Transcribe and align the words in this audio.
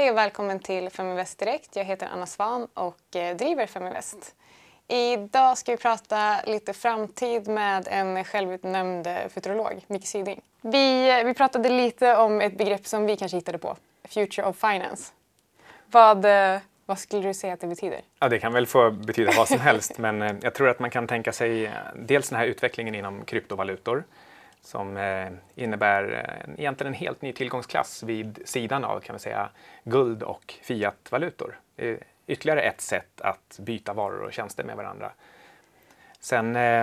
Hej 0.00 0.10
och 0.10 0.16
välkommen 0.16 0.58
till 0.58 0.90
Feminvest 0.90 1.38
Direkt. 1.38 1.76
Jag 1.76 1.84
heter 1.84 2.08
Anna 2.12 2.26
Svan 2.26 2.68
och 2.74 3.16
eh, 3.16 3.36
driver 3.36 3.66
Feminvest. 3.66 4.34
Idag 4.88 5.58
ska 5.58 5.72
vi 5.72 5.78
prata 5.78 6.40
lite 6.46 6.72
framtid 6.72 7.48
med 7.48 7.88
en 7.90 8.24
självutnämnd 8.24 9.06
eh, 9.06 9.14
futurolog, 9.34 9.84
Micke 9.86 10.06
Syding. 10.06 10.40
Vi, 10.60 11.10
eh, 11.18 11.24
vi 11.24 11.34
pratade 11.34 11.68
lite 11.68 12.16
om 12.16 12.40
ett 12.40 12.58
begrepp 12.58 12.86
som 12.86 13.06
vi 13.06 13.16
kanske 13.16 13.36
hittade 13.36 13.58
på, 13.58 13.76
Future 14.08 14.46
of 14.46 14.56
Finance. 14.56 15.12
Vad, 15.86 16.26
vad 16.86 16.98
skulle 16.98 17.28
du 17.28 17.34
säga 17.34 17.52
att 17.54 17.60
det 17.60 17.66
betyder? 17.66 18.00
Ja, 18.18 18.28
det 18.28 18.38
kan 18.38 18.52
väl 18.52 18.66
få 18.66 18.90
betyda 18.90 19.32
vad 19.36 19.48
som 19.48 19.60
helst, 19.60 19.98
men 19.98 20.40
jag 20.42 20.54
tror 20.54 20.68
att 20.68 20.78
man 20.78 20.90
kan 20.90 21.06
tänka 21.06 21.32
sig 21.32 21.70
dels 21.94 22.28
den 22.28 22.38
här 22.38 22.46
utvecklingen 22.46 22.94
inom 22.94 23.24
kryptovalutor 23.24 24.04
som 24.62 24.96
eh, 24.96 25.30
innebär 25.54 26.12
eh, 26.12 26.54
egentligen 26.58 26.92
en 26.92 26.98
helt 26.98 27.22
ny 27.22 27.32
tillgångsklass 27.32 28.02
vid 28.02 28.42
sidan 28.44 28.84
av 28.84 29.00
kan 29.00 29.14
man 29.14 29.20
säga, 29.20 29.50
guld 29.84 30.22
och 30.22 30.54
fiatvalutor. 30.62 31.60
Ytterligare 32.26 32.62
ett 32.62 32.80
sätt 32.80 33.20
att 33.20 33.58
byta 33.62 33.92
varor 33.92 34.22
och 34.22 34.32
tjänster 34.32 34.64
med 34.64 34.76
varandra. 34.76 35.12
Sen 36.20 36.56
eh, 36.56 36.82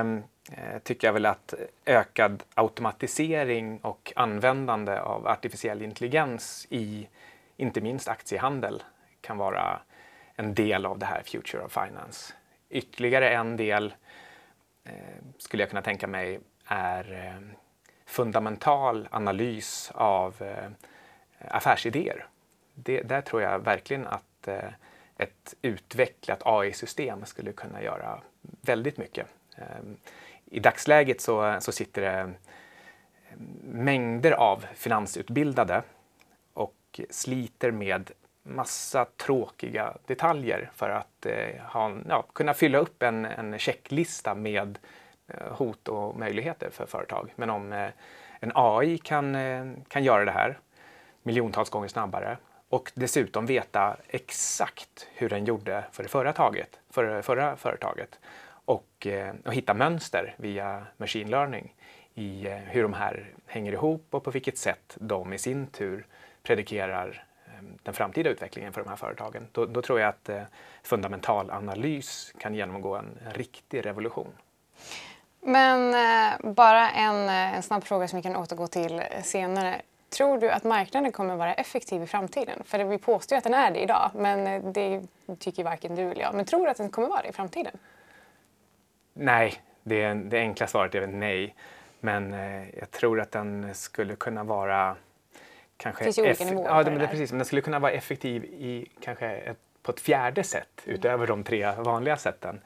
eh, 0.51 0.79
tycker 0.83 1.07
jag 1.07 1.13
väl 1.13 1.25
att 1.25 1.53
ökad 1.85 2.43
automatisering 2.53 3.79
och 3.79 4.13
användande 4.15 4.99
av 4.99 5.27
artificiell 5.27 5.81
intelligens 5.81 6.67
i 6.69 7.07
inte 7.57 7.81
minst 7.81 8.07
aktiehandel 8.07 8.83
kan 9.21 9.37
vara 9.37 9.79
en 10.35 10.53
del 10.53 10.85
av 10.85 10.99
det 10.99 11.05
här 11.05 11.21
Future 11.25 11.63
of 11.63 11.71
Finance. 11.71 12.33
Ytterligare 12.69 13.29
en 13.29 13.57
del 13.57 13.93
eh, 14.83 14.91
skulle 15.37 15.63
jag 15.63 15.69
kunna 15.69 15.81
tänka 15.81 16.07
mig 16.07 16.39
är 16.65 17.13
eh, 17.13 17.66
fundamental 18.07 19.07
analys 19.11 19.91
av 19.95 20.41
eh, 20.41 20.69
affärsidéer. 21.39 22.25
Det, 22.73 23.01
där 23.01 23.21
tror 23.21 23.41
jag 23.41 23.59
verkligen 23.59 24.07
att 24.07 24.47
eh, 24.47 24.69
ett 25.17 25.53
utvecklat 25.61 26.41
AI-system 26.45 27.25
skulle 27.25 27.51
kunna 27.51 27.81
göra 27.81 28.21
väldigt 28.61 28.97
mycket. 28.97 29.27
Eh, 29.57 29.65
I 30.45 30.59
dagsläget 30.59 31.21
så, 31.21 31.57
så 31.59 31.71
sitter 31.71 32.01
det 32.01 32.19
eh, 32.19 32.27
mängder 33.63 34.31
av 34.31 34.65
finansutbildade 34.73 35.83
och 36.53 37.01
sliter 37.09 37.71
med 37.71 38.11
massa 38.43 39.05
tråkiga 39.05 39.93
detaljer 40.05 40.71
för 40.75 40.89
att 40.89 41.25
eh, 41.25 41.61
ha, 41.61 41.97
ja, 42.09 42.21
kunna 42.33 42.53
fylla 42.53 42.77
upp 42.77 43.03
en, 43.03 43.25
en 43.25 43.59
checklista 43.59 44.35
med 44.35 44.79
Eh, 45.27 45.53
hot 45.53 45.87
och 45.87 46.15
möjligheter 46.15 46.69
för 46.69 46.85
företag. 46.85 47.33
Men 47.35 47.49
om 47.49 47.73
eh, 47.73 47.89
en 48.39 48.51
AI 48.55 48.97
kan, 48.97 49.35
eh, 49.35 49.65
kan 49.87 50.03
göra 50.03 50.25
det 50.25 50.31
här 50.31 50.59
miljontals 51.23 51.69
gånger 51.69 51.87
snabbare 51.87 52.37
och 52.69 52.91
dessutom 52.95 53.45
veta 53.45 53.97
exakt 54.07 55.07
hur 55.13 55.29
den 55.29 55.45
gjorde 55.45 55.83
för 55.91 56.03
det 56.03 56.09
förra, 56.09 56.33
taget, 56.33 56.79
för 56.89 57.03
det 57.03 57.23
förra 57.23 57.55
företaget 57.55 58.19
och, 58.49 59.07
och 59.45 59.53
hitta 59.53 59.73
mönster 59.73 60.35
via 60.37 60.85
machine 60.97 61.29
learning 61.29 61.75
i 62.13 62.47
hur 62.47 62.83
de 62.83 62.93
här 62.93 63.33
hänger 63.45 63.73
ihop 63.73 64.07
och 64.09 64.23
på 64.23 64.31
vilket 64.31 64.57
sätt 64.57 64.97
de 64.99 65.33
i 65.33 65.37
sin 65.37 65.67
tur 65.67 66.05
predikerar 66.43 67.25
den 67.83 67.93
framtida 67.93 68.29
utvecklingen 68.29 68.73
för 68.73 68.81
de 68.81 68.89
här 68.89 68.95
företagen. 68.95 69.47
Då, 69.51 69.65
då 69.65 69.81
tror 69.81 69.99
jag 69.99 70.09
att 70.09 70.29
fundamental 70.83 71.51
analys 71.51 72.33
kan 72.39 72.53
genomgå 72.53 72.95
en 72.95 73.17
riktig 73.33 73.85
revolution. 73.85 74.33
Men 75.47 75.93
eh, 75.93 76.51
bara 76.51 76.89
en, 76.89 77.29
eh, 77.29 77.55
en 77.55 77.63
snabb 77.63 77.83
fråga 77.83 78.07
som 78.07 78.17
vi 78.17 78.23
kan 78.23 78.35
återgå 78.35 78.67
till 78.67 79.03
senare. 79.23 79.81
Tror 80.09 80.37
du 80.37 80.49
att 80.49 80.63
marknaden 80.63 81.11
kommer 81.11 81.35
vara 81.35 81.53
effektiv 81.53 82.03
i 82.03 82.07
framtiden? 82.07 82.63
För 82.65 82.83
vi 82.83 82.97
påstår 82.97 83.35
ju 83.35 83.37
att 83.37 83.43
den 83.43 83.53
är 83.53 83.71
det 83.71 83.79
idag, 83.79 84.11
men 84.15 84.47
eh, 84.47 84.63
det 84.63 85.01
tycker 85.39 85.63
varken 85.63 85.95
du 85.95 86.01
eller 86.01 86.21
jag. 86.21 86.35
Men 86.35 86.45
tror 86.45 86.65
du 86.65 86.71
att 86.71 86.77
den 86.77 86.89
kommer 86.89 87.07
vara 87.07 87.21
det 87.21 87.29
i 87.29 87.31
framtiden? 87.31 87.77
Nej, 89.13 89.53
det, 89.83 90.13
det 90.13 90.39
enkla 90.39 90.67
svaret 90.67 90.95
är 90.95 91.07
nej. 91.07 91.55
Men 91.99 92.33
eh, 92.33 92.69
jag 92.79 92.91
tror 92.91 93.19
att 93.19 93.31
den 93.31 93.75
skulle 93.75 94.15
kunna 94.15 94.43
vara 94.43 94.95
kanske... 95.77 96.01
Det 96.01 96.05
finns 96.05 96.17
ju 96.17 96.21
olika 96.21 96.45
nivåer 96.45 96.69
ja, 96.69 96.83
det, 96.83 96.91
det, 96.91 97.07
precis, 97.07 97.31
men 97.31 97.39
den 97.39 97.45
skulle 97.45 97.61
kunna 97.61 97.79
vara 97.79 97.91
effektiv 97.91 98.45
i 98.45 98.87
kanske 99.01 99.27
ett, 99.27 99.59
på 99.83 99.91
ett 99.91 99.99
fjärde 99.99 100.43
sätt 100.43 100.81
utöver 100.85 101.27
de 101.27 101.43
tre 101.43 101.71
vanliga 101.71 102.17
sätten. 102.17 102.61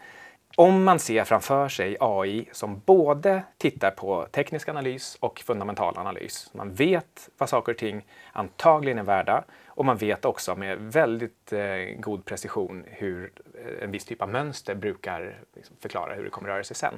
Om 0.55 0.83
man 0.83 0.99
ser 0.99 1.23
framför 1.23 1.69
sig 1.69 1.97
AI 1.99 2.49
som 2.51 2.81
både 2.85 3.43
tittar 3.57 3.91
på 3.91 4.27
teknisk 4.31 4.69
analys 4.69 5.17
och 5.19 5.39
fundamental 5.39 5.97
analys. 5.97 6.49
Man 6.53 6.73
vet 6.73 7.29
vad 7.37 7.49
saker 7.49 7.71
och 7.71 7.77
ting 7.77 8.05
antagligen 8.31 8.99
är 8.99 9.03
värda 9.03 9.43
och 9.67 9.85
man 9.85 9.97
vet 9.97 10.25
också 10.25 10.55
med 10.55 10.79
väldigt 10.79 11.53
eh, 11.53 11.99
god 11.99 12.25
precision 12.25 12.83
hur 12.87 13.31
eh, 13.65 13.83
en 13.83 13.91
viss 13.91 14.05
typ 14.05 14.21
av 14.21 14.29
mönster 14.29 14.75
brukar 14.75 15.39
liksom, 15.55 15.75
förklara 15.79 16.13
hur 16.13 16.23
det 16.23 16.29
kommer 16.29 16.49
röra 16.49 16.63
sig 16.63 16.75
sen. 16.75 16.93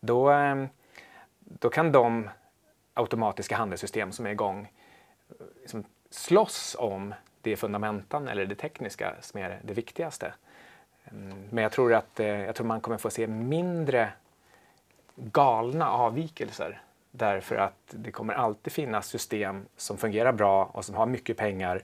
Då, 0.00 0.32
eh, 0.32 0.64
då 1.38 1.68
kan 1.68 1.92
de 1.92 2.30
automatiska 2.94 3.56
handelssystem 3.56 4.12
som 4.12 4.26
är 4.26 4.30
igång 4.30 4.72
liksom, 5.60 5.84
slåss 6.10 6.76
om 6.78 7.14
det 7.42 7.56
fundamentan 7.56 8.28
eller 8.28 8.46
det 8.46 8.54
tekniska 8.54 9.14
som 9.20 9.40
är 9.40 9.60
det 9.62 9.74
viktigaste. 9.74 10.32
Men 11.50 11.62
jag 11.62 11.72
tror 11.72 11.94
att 11.94 12.20
eh, 12.20 12.26
jag 12.26 12.54
tror 12.54 12.66
man 12.66 12.80
kommer 12.80 12.98
få 12.98 13.10
se 13.10 13.26
mindre 13.26 14.12
galna 15.14 15.90
avvikelser 15.90 16.82
därför 17.10 17.56
att 17.56 17.82
det 17.90 18.10
kommer 18.10 18.34
alltid 18.34 18.72
finnas 18.72 19.08
system 19.08 19.66
som 19.76 19.98
fungerar 19.98 20.32
bra 20.32 20.64
och 20.64 20.84
som 20.84 20.94
har 20.94 21.06
mycket 21.06 21.36
pengar 21.36 21.82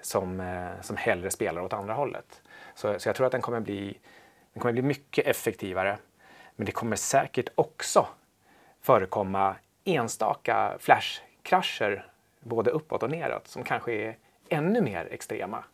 som, 0.00 0.40
eh, 0.40 0.80
som 0.82 0.96
hellre 0.96 1.30
spelar 1.30 1.62
åt 1.62 1.72
andra 1.72 1.94
hållet. 1.94 2.42
Så, 2.74 2.98
så 2.98 3.08
jag 3.08 3.16
tror 3.16 3.26
att 3.26 3.32
den 3.32 3.40
kommer, 3.40 3.60
bli, 3.60 3.98
den 4.52 4.60
kommer 4.60 4.72
bli 4.72 4.82
mycket 4.82 5.26
effektivare. 5.26 5.98
Men 6.56 6.66
det 6.66 6.72
kommer 6.72 6.96
säkert 6.96 7.48
också 7.54 8.06
förekomma 8.80 9.56
enstaka 9.84 10.76
flashkrascher 10.80 12.06
både 12.40 12.70
uppåt 12.70 13.02
och 13.02 13.10
neråt 13.10 13.48
som 13.48 13.64
kanske 13.64 13.92
är 13.92 14.16
ännu 14.48 14.80
mer 14.80 15.08
extrema. 15.10 15.64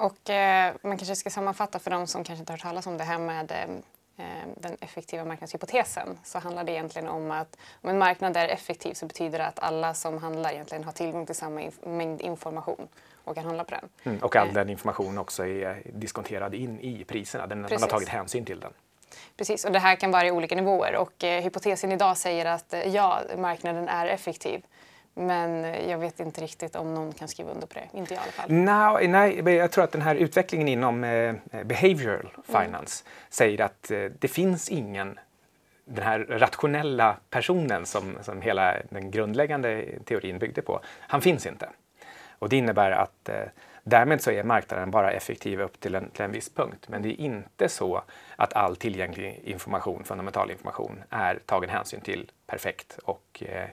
Och 0.00 0.30
eh, 0.30 0.74
man 0.82 0.98
kanske 0.98 1.16
ska 1.16 1.30
sammanfatta 1.30 1.78
för 1.78 1.90
de 1.90 2.06
som 2.06 2.24
kanske 2.24 2.40
inte 2.40 2.52
har 2.52 2.56
hört 2.56 2.62
talas 2.62 2.86
om 2.86 2.98
det 2.98 3.04
här 3.04 3.18
med 3.18 3.50
eh, 3.50 4.26
eh, 4.26 4.48
den 4.56 4.76
effektiva 4.80 5.24
marknadshypotesen 5.24 6.18
så 6.24 6.38
handlar 6.38 6.64
det 6.64 6.72
egentligen 6.72 7.08
om 7.08 7.30
att 7.30 7.56
om 7.82 7.90
en 7.90 7.98
marknad 7.98 8.36
är 8.36 8.48
effektiv 8.48 8.94
så 8.94 9.06
betyder 9.06 9.38
det 9.38 9.46
att 9.46 9.58
alla 9.58 9.94
som 9.94 10.18
handlar 10.18 10.52
egentligen 10.52 10.84
har 10.84 10.92
tillgång 10.92 11.26
till 11.26 11.34
samma 11.34 11.60
inf 11.62 11.74
mängd 11.84 12.20
information 12.20 12.88
och 13.24 13.34
kan 13.34 13.44
handla 13.44 13.64
på 13.64 13.70
den. 13.70 13.88
Mm, 14.04 14.18
och 14.18 14.36
all 14.36 14.48
eh. 14.48 14.54
den 14.54 14.68
information 14.70 15.18
också 15.18 15.46
är 15.46 15.82
diskonterad 15.84 16.54
in 16.54 16.80
i 16.80 17.04
priserna, 17.04 17.46
den, 17.46 17.60
man 17.60 17.70
har 17.80 17.88
tagit 17.88 18.08
hänsyn 18.08 18.44
till 18.44 18.60
den. 18.60 18.72
Precis, 19.36 19.64
och 19.64 19.72
det 19.72 19.78
här 19.78 19.96
kan 19.96 20.10
vara 20.10 20.26
i 20.26 20.30
olika 20.30 20.56
nivåer 20.56 20.96
och 20.96 21.24
eh, 21.24 21.42
hypotesen 21.42 21.92
idag 21.92 22.16
säger 22.16 22.46
att 22.46 22.72
eh, 22.72 22.94
ja, 22.94 23.20
marknaden 23.36 23.88
är 23.88 24.06
effektiv. 24.06 24.62
Men 25.20 25.64
jag 25.88 25.98
vet 25.98 26.20
inte 26.20 26.40
riktigt 26.40 26.76
om 26.76 26.94
någon 26.94 27.12
kan 27.12 27.28
skriva 27.28 27.50
under 27.50 27.66
på 27.66 27.74
det. 27.74 27.98
Inte 27.98 28.14
jag 28.14 28.20
i 28.20 28.22
alla 28.22 28.32
fall. 28.32 28.50
No, 28.50 29.08
nej, 29.12 29.56
jag 29.56 29.70
tror 29.70 29.84
att 29.84 29.92
den 29.92 30.02
här 30.02 30.14
utvecklingen 30.14 30.68
inom 30.68 31.04
eh, 31.04 31.34
behavioral 31.64 32.20
mm. 32.20 32.64
finance 32.64 33.04
mm. 33.04 33.26
säger 33.30 33.60
att 33.60 33.90
eh, 33.90 34.04
det 34.18 34.28
finns 34.28 34.68
ingen 34.68 35.18
den 35.84 36.04
här 36.04 36.18
rationella 36.18 37.16
personen 37.30 37.86
som, 37.86 38.18
som 38.22 38.42
hela 38.42 38.76
den 38.90 39.10
grundläggande 39.10 39.84
teorin 40.04 40.38
byggde 40.38 40.62
på, 40.62 40.80
han 41.00 41.20
finns 41.20 41.46
inte. 41.46 41.68
Och 42.38 42.48
det 42.48 42.56
innebär 42.56 42.90
att 42.90 43.28
eh, 43.28 43.42
därmed 43.82 44.20
så 44.20 44.30
är 44.30 44.44
marknaden 44.44 44.90
bara 44.90 45.10
effektiv 45.10 45.60
upp 45.60 45.80
till 45.80 45.94
en, 45.94 46.10
till 46.10 46.24
en 46.24 46.32
viss 46.32 46.54
punkt. 46.54 46.86
Men 46.88 47.02
det 47.02 47.08
är 47.08 47.20
inte 47.20 47.68
så 47.68 48.02
att 48.36 48.52
all 48.52 48.76
tillgänglig 48.76 49.40
information, 49.44 50.04
fundamental 50.04 50.50
information, 50.50 51.02
är 51.10 51.38
tagen 51.46 51.70
hänsyn 51.70 52.00
till 52.00 52.30
perfekt 52.46 52.98
och 53.04 53.42
eh, 53.46 53.68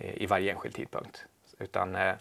i 0.00 0.26
varje 0.26 0.52
enskild 0.52 0.74
tidpunkt. 0.74 1.26
Utan 1.58 1.96
eh, 1.96 2.14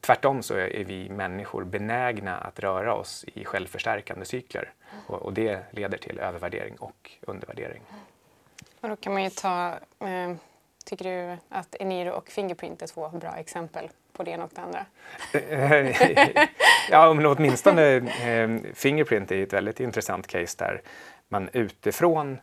tvärtom 0.00 0.42
så 0.42 0.54
är 0.54 0.84
vi 0.84 1.08
människor 1.08 1.64
benägna 1.64 2.38
att 2.38 2.60
röra 2.60 2.94
oss 2.94 3.24
i 3.34 3.44
självförstärkande 3.44 4.24
cykler 4.24 4.72
och, 5.06 5.22
och 5.22 5.32
det 5.32 5.60
leder 5.70 5.98
till 5.98 6.18
övervärdering 6.18 6.76
och 6.76 7.10
undervärdering. 7.20 7.82
Och 8.80 8.88
då 8.88 8.96
kan 8.96 9.12
man 9.12 9.24
ju 9.24 9.30
ta, 9.30 9.74
eh, 9.98 10.34
tycker 10.84 11.04
du 11.04 11.36
att 11.48 11.74
Eniro 11.80 12.10
och 12.10 12.28
Fingerprint 12.28 12.82
är 12.82 12.86
två 12.86 13.08
bra 13.08 13.36
exempel 13.36 13.88
på 14.12 14.22
det 14.22 14.30
ena 14.30 14.44
och 14.44 14.50
det 14.54 14.60
andra? 14.60 14.86
ja, 16.90 17.14
men 17.14 17.26
åtminstone 17.26 17.96
eh, 17.96 18.74
Fingerprint 18.74 19.32
är 19.32 19.42
ett 19.42 19.52
väldigt 19.52 19.80
intressant 19.80 20.26
case 20.26 20.56
där 20.58 20.82
man 21.28 21.48
utifrån 21.52 22.38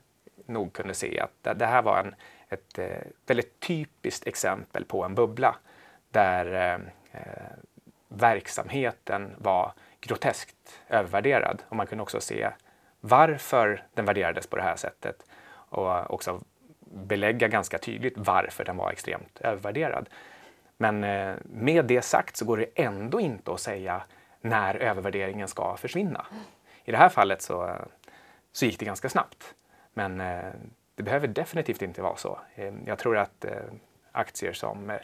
nog 0.45 0.73
kunde 0.73 0.93
se 0.93 1.19
att 1.19 1.59
det 1.59 1.65
här 1.65 1.81
var 1.81 1.99
en 1.99 2.15
ett 2.49 2.79
eh, 2.79 2.97
väldigt 3.25 3.59
typiskt 3.59 4.27
exempel 4.27 4.85
på 4.85 5.03
en 5.03 5.15
bubbla 5.15 5.55
där 6.09 6.75
eh, 7.11 7.19
verksamheten 8.07 9.35
var 9.37 9.73
groteskt 10.01 10.81
övervärderad 10.89 11.61
och 11.69 11.75
man 11.75 11.87
kunde 11.87 12.01
också 12.01 12.21
se 12.21 12.49
varför 12.99 13.83
den 13.93 14.05
värderades 14.05 14.47
på 14.47 14.55
det 14.55 14.61
här 14.61 14.75
sättet 14.75 15.25
och 15.69 16.11
också 16.13 16.41
belägga 16.91 17.47
ganska 17.47 17.77
tydligt 17.77 18.13
varför 18.17 18.63
den 18.63 18.77
var 18.77 18.91
extremt 18.91 19.41
övervärderad. 19.41 20.09
Men 20.77 21.03
eh, 21.03 21.35
med 21.43 21.85
det 21.85 22.01
sagt 22.01 22.37
så 22.37 22.45
går 22.45 22.57
det 22.57 22.69
ändå 22.75 23.19
inte 23.19 23.51
att 23.51 23.59
säga 23.59 24.03
när 24.41 24.75
övervärderingen 24.75 25.47
ska 25.47 25.77
försvinna. 25.77 26.25
I 26.83 26.91
det 26.91 26.97
här 26.97 27.09
fallet 27.09 27.41
så, 27.41 27.67
eh, 27.67 27.75
så 28.51 28.65
gick 28.65 28.79
det 28.79 28.85
ganska 28.85 29.09
snabbt. 29.09 29.55
Men 29.93 30.21
eh, 30.21 30.53
det 30.99 31.03
behöver 31.03 31.27
definitivt 31.27 31.81
inte 31.81 32.01
vara 32.01 32.15
så. 32.15 32.39
Ehm, 32.55 32.83
jag 32.85 32.99
tror 32.99 33.17
att 33.17 33.45
eh, 33.45 33.51
aktier 34.11 34.53
som 34.53 34.89
eh, 34.89 34.97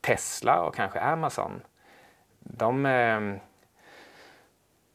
Tesla 0.00 0.62
och 0.62 0.74
kanske 0.74 1.00
Amazon, 1.00 1.62
de, 2.38 2.86
ehm, 2.86 3.38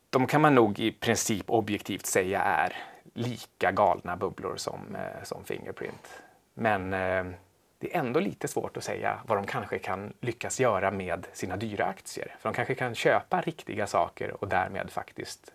de 0.09 0.27
kan 0.27 0.41
man 0.41 0.55
nog 0.55 0.79
i 0.79 0.91
princip 0.91 1.49
objektivt 1.49 2.05
säga 2.05 2.41
är 2.41 2.75
lika 3.13 3.71
galna 3.71 4.15
bubblor 4.15 4.55
som, 4.55 4.95
eh, 4.95 5.23
som 5.23 5.43
Fingerprint. 5.43 6.21
Men 6.53 6.93
ehm, 6.93 7.35
det 7.79 7.95
är 7.95 7.99
ändå 7.99 8.19
lite 8.19 8.47
svårt 8.47 8.77
att 8.77 8.83
säga 8.83 9.19
vad 9.27 9.37
de 9.37 9.45
kanske 9.45 9.79
kan 9.79 10.13
lyckas 10.19 10.59
göra 10.59 10.91
med 10.91 11.27
sina 11.33 11.57
dyra 11.57 11.85
aktier. 11.85 12.35
För 12.39 12.49
de 12.49 12.55
kanske 12.55 12.75
kan 12.75 12.95
köpa 12.95 13.41
riktiga 13.41 13.87
saker 13.87 14.43
och 14.43 14.47
därmed 14.47 14.91
faktiskt 14.91 15.53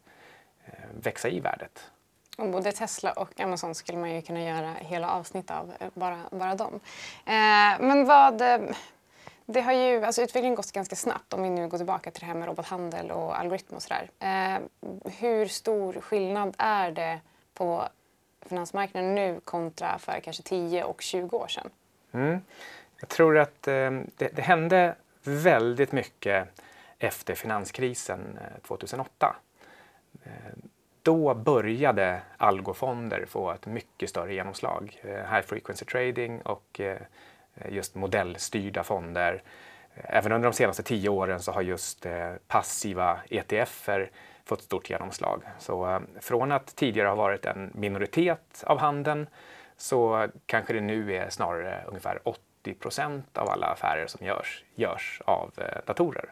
växa 1.02 1.28
i 1.28 1.40
värdet. 1.40 1.90
Och 2.36 2.48
både 2.48 2.72
Tesla 2.72 3.12
och 3.12 3.40
Amazon 3.40 3.74
skulle 3.74 3.98
man 3.98 4.14
ju 4.14 4.22
kunna 4.22 4.42
göra 4.42 4.74
hela 4.78 5.10
avsnitt 5.10 5.50
av, 5.50 5.72
eh, 5.80 5.88
bara, 5.94 6.18
bara 6.30 6.54
dem. 6.54 6.80
Eh, 7.24 7.80
men 7.80 8.04
vad... 8.06 8.40
Eh, 8.40 8.58
det 9.46 9.60
har 9.60 9.72
ju, 9.72 10.04
alltså 10.04 10.22
utvecklingen 10.22 10.54
gått 10.54 10.72
ganska 10.72 10.96
snabbt 10.96 11.32
om 11.32 11.42
vi 11.42 11.50
nu 11.50 11.68
går 11.68 11.78
tillbaka 11.78 12.10
till 12.10 12.20
det 12.20 12.26
här 12.26 12.34
med 12.34 12.48
robothandel 12.48 13.10
och 13.10 13.38
algoritmer 13.38 13.76
och 13.76 13.82
sådär. 13.82 14.10
Eh, 14.18 14.60
hur 15.18 15.46
stor 15.46 15.92
skillnad 15.92 16.54
är 16.58 16.90
det 16.90 17.20
på 17.54 17.88
finansmarknaden 18.46 19.14
nu 19.14 19.40
kontra 19.44 19.98
för 19.98 20.20
kanske 20.20 20.42
10 20.42 20.84
och 20.84 21.02
20 21.02 21.36
år 21.36 21.48
sedan? 21.48 21.70
Mm. 22.12 22.40
Jag 23.00 23.08
tror 23.08 23.38
att 23.38 23.68
eh, 23.68 23.90
det, 24.16 24.36
det 24.36 24.42
hände 24.42 24.94
väldigt 25.22 25.92
mycket 25.92 26.48
efter 26.98 27.34
finanskrisen 27.34 28.38
eh, 28.40 28.62
2008 28.66 29.36
då 31.04 31.34
började 31.34 32.22
algofonder 32.36 33.24
få 33.26 33.50
ett 33.50 33.66
mycket 33.66 34.10
större 34.10 34.34
genomslag. 34.34 35.00
Eh, 35.02 35.10
high 35.10 35.40
frequency 35.46 35.84
trading 35.84 36.40
och 36.40 36.80
eh, 36.80 36.98
just 37.68 37.94
modellstyrda 37.94 38.84
fonder. 38.84 39.42
Eh, 39.94 40.16
även 40.16 40.32
under 40.32 40.48
de 40.48 40.56
senaste 40.56 40.82
tio 40.82 41.08
åren 41.08 41.40
så 41.40 41.52
har 41.52 41.62
just 41.62 42.06
passiva 42.46 43.18
ETFer 43.30 44.10
fått 44.44 44.62
stort 44.62 44.90
genomslag. 44.90 45.42
Så 45.58 46.00
från 46.20 46.52
att 46.52 46.76
tidigare 46.76 47.08
ha 47.08 47.14
varit 47.14 47.46
en 47.46 47.70
minoritet 47.74 48.64
av 48.66 48.78
handeln 48.78 49.26
så 49.76 50.28
kanske 50.46 50.72
det 50.72 50.80
nu 50.80 51.14
är 51.14 51.30
snarare 51.30 51.84
ungefär 51.86 52.20
80 52.24 52.74
procent 52.74 53.38
av 53.38 53.48
alla 53.48 53.66
affärer 53.66 54.06
som 54.06 54.26
görs, 54.26 54.64
görs 54.74 55.22
av 55.24 55.50
datorer 55.86 56.30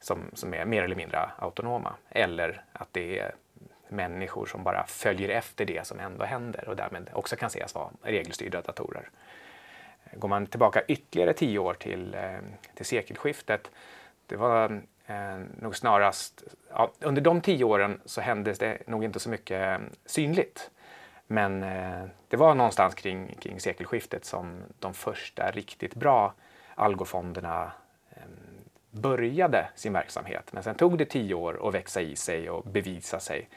som, 0.00 0.30
som 0.32 0.54
är 0.54 0.64
mer 0.64 0.82
eller 0.82 0.96
mindre 0.96 1.30
autonoma. 1.38 1.94
Eller 2.10 2.64
att 2.72 2.88
det 2.92 3.18
är 3.18 3.34
människor 3.92 4.46
som 4.46 4.64
bara 4.64 4.86
följer 4.86 5.28
efter 5.28 5.64
det 5.64 5.86
som 5.86 6.00
ändå 6.00 6.24
händer 6.24 6.68
och 6.68 6.76
därmed 6.76 7.10
också 7.12 7.36
kan 7.36 7.50
sägas 7.50 7.74
vara 7.74 7.90
regelstyrda 8.02 8.62
datorer. 8.62 9.10
Går 10.12 10.28
man 10.28 10.46
tillbaka 10.46 10.82
ytterligare 10.88 11.32
tio 11.32 11.58
år 11.58 11.74
till, 11.74 12.14
eh, 12.14 12.38
till 12.74 12.86
sekelskiftet, 12.86 13.70
det 14.26 14.36
var 14.36 14.82
eh, 15.06 15.38
nog 15.60 15.76
snarast, 15.76 16.42
ja, 16.70 16.92
under 17.00 17.22
de 17.22 17.40
tio 17.40 17.64
åren 17.64 18.00
så 18.04 18.20
hände 18.20 18.52
det 18.52 18.78
nog 18.86 19.04
inte 19.04 19.20
så 19.20 19.30
mycket 19.30 19.80
eh, 19.80 19.86
synligt. 20.06 20.70
Men 21.26 21.62
eh, 21.62 22.04
det 22.28 22.36
var 22.36 22.54
någonstans 22.54 22.94
kring, 22.94 23.36
kring 23.40 23.60
sekelskiftet 23.60 24.24
som 24.24 24.62
de 24.78 24.94
första 24.94 25.50
riktigt 25.50 25.94
bra 25.94 26.34
algofonderna 26.74 27.72
eh, 28.10 28.22
började 28.90 29.68
sin 29.74 29.92
verksamhet. 29.92 30.52
Men 30.52 30.62
sen 30.62 30.74
tog 30.74 30.98
det 30.98 31.04
tio 31.04 31.34
år 31.34 31.68
att 31.68 31.74
växa 31.74 32.00
i 32.00 32.16
sig 32.16 32.50
och 32.50 32.64
bevisa 32.64 33.20
sig. 33.20 33.48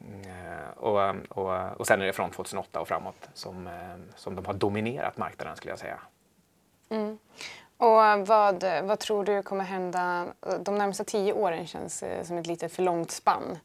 Eh, 0.00 0.78
och, 0.78 1.14
och, 1.28 1.80
och 1.80 1.86
sen 1.86 2.02
är 2.02 2.06
det 2.06 2.12
från 2.12 2.30
2008 2.30 2.80
och 2.80 2.88
framåt 2.88 3.28
som, 3.34 3.66
eh, 3.66 3.72
som 4.16 4.36
de 4.36 4.46
har 4.46 4.54
dominerat 4.54 5.16
marknaden 5.16 5.56
skulle 5.56 5.72
jag 5.72 5.78
säga. 5.78 5.98
Mm. 6.88 7.18
Och 7.76 8.26
vad, 8.28 8.64
vad 8.82 8.98
tror 8.98 9.24
du 9.24 9.42
kommer 9.42 9.64
hända? 9.64 10.26
De 10.60 10.74
närmsta 10.78 11.04
tio 11.04 11.32
åren 11.32 11.66
känns 11.66 12.02
eh, 12.02 12.24
som 12.24 12.38
ett 12.38 12.46
lite 12.46 12.68
för 12.68 12.82
långt 12.82 13.10
spann. 13.10 13.58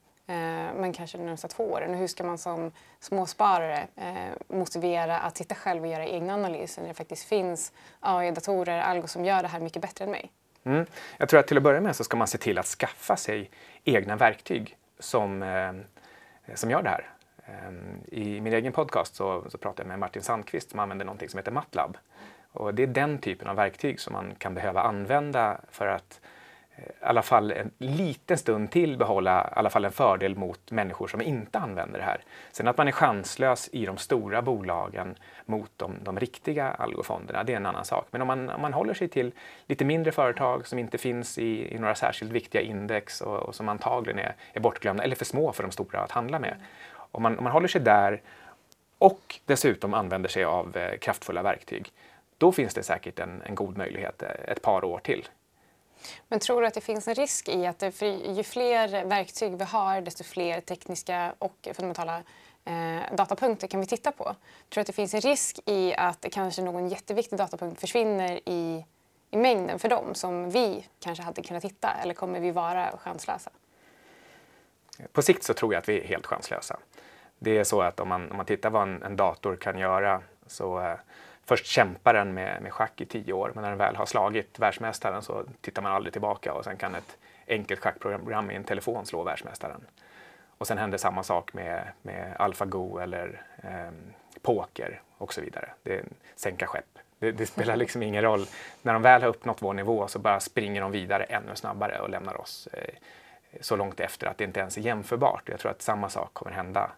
Men 0.78 0.94
kanske 0.94 1.18
de 1.18 1.26
närmsta 1.26 1.48
två 1.48 1.64
åren. 1.64 1.94
hur 1.94 2.08
ska 2.08 2.24
man 2.24 2.38
som 2.38 2.72
småsparare 3.00 3.88
motivera 4.48 5.20
att 5.20 5.36
titta 5.36 5.56
själv 5.56 5.82
och 5.82 5.88
göra 5.88 6.06
egna 6.06 6.34
analyser 6.34 6.82
när 6.82 6.90
det 6.90 6.94
faktiskt 6.94 7.24
finns 7.24 7.74
AI-datorer, 8.00 8.82
algo 8.82 9.08
som 9.08 9.26
gör 9.26 9.42
det 9.42 9.48
här 9.48 9.60
mycket 9.60 9.82
bättre 9.82 10.06
än 10.06 10.12
mig? 10.12 10.32
Mm. 10.64 10.86
Jag 11.18 11.30
tror 11.30 11.40
att 11.40 11.48
till 11.48 11.58
att 11.58 11.64
börja 11.64 11.82
med 11.82 11.96
så 11.96 12.04
ska 12.04 12.18
man 12.18 12.28
se 12.28 12.38
till 12.38 12.58
att 12.58 12.66
skaffa 12.66 13.18
sig 13.18 13.50
egna 13.84 14.16
verktyg 14.16 14.78
som 15.00 15.44
Eh, 15.44 15.74
Eh, 16.46 16.56
som 16.56 16.72
gör 16.72 16.84
det 16.84 16.90
här. 16.90 17.10
Ehm, 17.46 18.02
I 18.08 18.42
min 18.42 18.54
egen 18.54 18.74
podcast 18.74 19.16
så, 19.16 19.50
så 19.50 19.58
pratar 19.58 19.84
jag 19.84 19.88
med 19.88 20.00
Martin 20.00 20.22
Sandqvist 20.22 20.70
som 20.70 20.80
använder 20.80 21.06
någonting 21.06 21.30
som 21.30 21.38
heter 21.38 21.52
MATLAB. 21.52 21.98
Och 22.52 22.74
det 22.74 22.84
är 22.84 22.88
den 22.88 23.18
typen 23.18 23.48
av 23.48 23.56
verktyg 23.56 24.00
som 24.00 24.14
man 24.14 24.36
kan 24.38 24.54
behöva 24.54 24.82
använda 24.82 25.62
för 25.72 25.88
att 25.88 26.22
Eh, 26.22 26.35
Eh, 26.76 26.84
i 26.84 27.06
alla 27.08 27.22
fall 27.22 27.52
en 27.52 27.72
liten 27.78 28.38
stund 28.38 28.72
till 28.72 28.98
behålla 28.98 29.52
i 29.56 29.60
alla 29.60 29.70
fall 29.70 29.86
en 29.86 29.92
fördel 29.92 30.36
mot 30.36 30.72
människor 30.72 31.08
som 31.08 31.22
inte 31.22 31.60
använder 31.60 32.00
det 32.00 32.06
här. 32.06 32.22
Sen 32.52 32.68
att 32.68 32.78
man 32.78 32.88
är 32.88 32.92
chanslös 32.92 33.70
i 33.72 33.86
de 33.86 33.98
stora 33.98 34.42
bolagen 34.42 35.16
mot 35.46 35.72
de, 35.78 35.94
de 36.04 36.20
riktiga 36.20 36.72
algofonderna, 36.72 37.44
det 37.44 37.54
är 37.54 37.58
en 37.58 37.66
annan 37.66 37.86
sak. 37.86 38.08
Men 38.12 38.22
om 38.22 38.28
man, 38.28 38.50
om 38.50 38.62
man 38.62 38.74
håller 38.74 38.94
sig 38.94 39.08
till 39.08 39.32
lite 39.68 39.86
mindre 39.86 40.12
företag 40.12 40.68
som 40.68 40.80
inte 40.80 40.98
finns 40.98 41.38
i, 41.38 41.76
i 41.76 41.80
några 41.80 41.96
särskilt 41.96 42.32
viktiga 42.32 42.62
index 42.62 43.22
och, 43.22 43.40
och 43.40 43.56
som 43.56 43.70
antagligen 43.70 44.20
är, 44.20 44.36
är 44.54 44.60
bortglömda 44.60 45.04
eller 45.04 45.16
för 45.16 45.26
små 45.26 45.52
för 45.52 45.64
de 45.64 45.72
stora 45.72 46.00
att 46.00 46.12
handla 46.12 46.40
med. 46.40 46.56
Om 47.12 47.24
man, 47.24 47.38
om 47.38 47.44
man 47.44 47.54
håller 47.54 47.68
sig 47.68 47.82
där 47.82 48.22
och 48.98 49.40
dessutom 49.46 49.94
använder 49.94 50.30
sig 50.30 50.44
av 50.44 50.78
eh, 50.78 50.98
kraftfulla 50.98 51.44
verktyg, 51.44 51.92
då 52.38 52.52
finns 52.52 52.74
det 52.74 52.84
säkert 52.84 53.20
en, 53.20 53.42
en 53.46 53.56
god 53.56 53.78
möjlighet 53.78 54.24
eh, 54.24 54.30
ett 54.48 54.62
par 54.62 54.84
år 54.84 55.00
till. 55.00 55.28
Men 56.28 56.40
tror 56.40 56.62
du 56.62 56.68
att 56.68 56.74
det 56.74 56.82
finns 56.82 57.08
en 57.08 57.16
risk 57.16 57.50
i 57.50 57.66
att 57.66 57.84
ju 58.36 58.44
fler 58.44 59.06
verktyg 59.06 59.58
vi 59.58 59.64
har 59.64 60.02
desto 60.02 60.24
fler 60.24 60.62
tekniska 60.62 61.34
och 61.40 61.68
fundamentala 61.74 62.24
eh, 62.66 63.16
datapunkter 63.16 63.68
kan 63.68 63.80
vi 63.80 63.86
titta 63.86 64.12
på? 64.12 64.24
Tror 64.24 64.36
du 64.70 64.82
att 64.82 64.88
det 64.88 64.94
finns 64.94 65.14
en 65.14 65.22
risk 65.22 65.60
i 65.66 65.94
att 65.94 66.26
kanske 66.32 66.62
någon 66.62 66.90
jätteviktig 66.90 67.38
datapunkt 67.38 67.80
försvinner 67.80 68.40
i, 68.46 68.86
i 69.32 69.38
mängden 69.38 69.80
för 69.80 69.90
dem 69.90 70.16
som 70.16 70.50
vi 70.50 70.88
kanske 71.00 71.24
hade 71.24 71.42
kunnat 71.42 71.64
hitta 71.64 71.92
eller 72.04 72.14
kommer 72.14 72.40
vi 72.40 72.52
vara 72.52 72.98
chanslösa? 72.98 73.52
På 75.12 75.22
sikt 75.22 75.44
så 75.44 75.54
tror 75.54 75.74
jag 75.74 75.82
att 75.82 75.90
vi 75.90 76.02
är 76.02 76.08
helt 76.08 76.26
chanslösa. 76.26 76.80
Det 77.40 77.58
är 77.58 77.64
så 77.64 77.82
att 77.82 78.00
om 78.00 78.10
man, 78.10 78.32
om 78.32 78.38
man 78.38 78.46
tittar 78.46 78.70
vad 78.70 78.82
en, 78.82 79.04
en 79.04 79.16
dator 79.16 79.56
kan 79.56 79.78
göra 79.78 80.22
så 80.48 80.80
eh, 80.80 80.96
först 81.46 81.66
kämpar 81.66 82.14
den 82.14 82.34
med, 82.34 82.62
med 82.62 82.74
schack 82.74 83.02
i 83.02 83.06
tio 83.06 83.34
år 83.34 83.52
men 83.56 83.62
när 83.62 83.70
den 83.70 83.78
väl 83.78 83.96
har 83.96 84.06
slagit 84.06 84.60
världsmästaren 84.60 85.22
så 85.22 85.44
tittar 85.62 85.82
man 85.82 85.92
aldrig 85.92 86.14
tillbaka 86.14 86.54
och 86.54 86.64
sen 86.64 86.78
kan 86.78 86.96
ett 86.96 87.18
enkelt 87.48 87.82
schackprogram 87.82 88.52
i 88.52 88.56
en 88.56 88.64
telefon 88.64 89.06
slå 89.06 89.24
världsmästaren. 89.24 89.86
Och 90.58 90.68
sen 90.68 90.78
händer 90.78 90.98
samma 90.98 91.24
sak 91.24 91.54
med, 91.54 91.88
med 92.02 92.36
AlphaGo 92.40 92.98
eller 92.98 93.42
eh, 93.64 93.92
poker 94.42 95.02
och 95.18 95.34
så 95.34 95.42
vidare. 95.42 95.70
Det 95.84 96.04
sänka 96.36 96.68
skepp. 96.68 97.00
Det, 97.20 97.32
det, 97.32 97.46
spelar 97.46 97.76
liksom 97.76 98.04
ingen 98.04 98.22
roll. 98.22 98.46
När 98.82 98.94
de 98.94 99.02
väl 99.02 99.22
har 99.22 99.30
uppnått 99.30 99.62
vår 99.62 99.74
nivå 99.74 100.08
så 100.08 100.20
bara 100.20 100.40
springer 100.40 100.82
de 100.82 100.92
vidare 100.92 101.24
ännu 101.24 101.56
snabbare 101.56 102.00
och 102.00 102.10
lämnar 102.10 102.42
oss 102.42 102.68
eh, 102.74 102.96
så 103.62 103.76
långt 103.76 104.00
efter 104.00 104.28
att 104.28 104.38
det 104.38 104.44
inte 104.44 104.60
ens 104.60 104.78
är 104.78 104.82
jämförbart. 104.82 105.50
Jag 105.50 105.60
tror 105.60 105.72
att 105.72 105.82
samma 105.82 106.10
sak 106.10 106.34
kommer 106.34 106.52
hända 106.52 106.92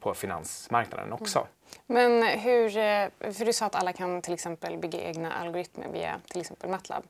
på 0.00 0.14
finansmarknaden 0.14 1.12
också. 1.12 1.38
Mm. 1.38 1.48
Men 1.86 2.38
hur, 2.38 2.76
eh, 2.76 3.32
för 3.32 3.44
du 3.44 3.52
sa 3.52 3.66
att 3.66 3.74
alla 3.74 3.92
kan 3.92 4.22
till 4.22 4.34
exempel 4.34 4.78
bygga 4.78 5.00
egna 5.00 5.32
algoritmer 5.32 5.88
via 5.92 6.20
till 6.28 6.40
exempel 6.40 6.70
MATLAB. 6.70 7.04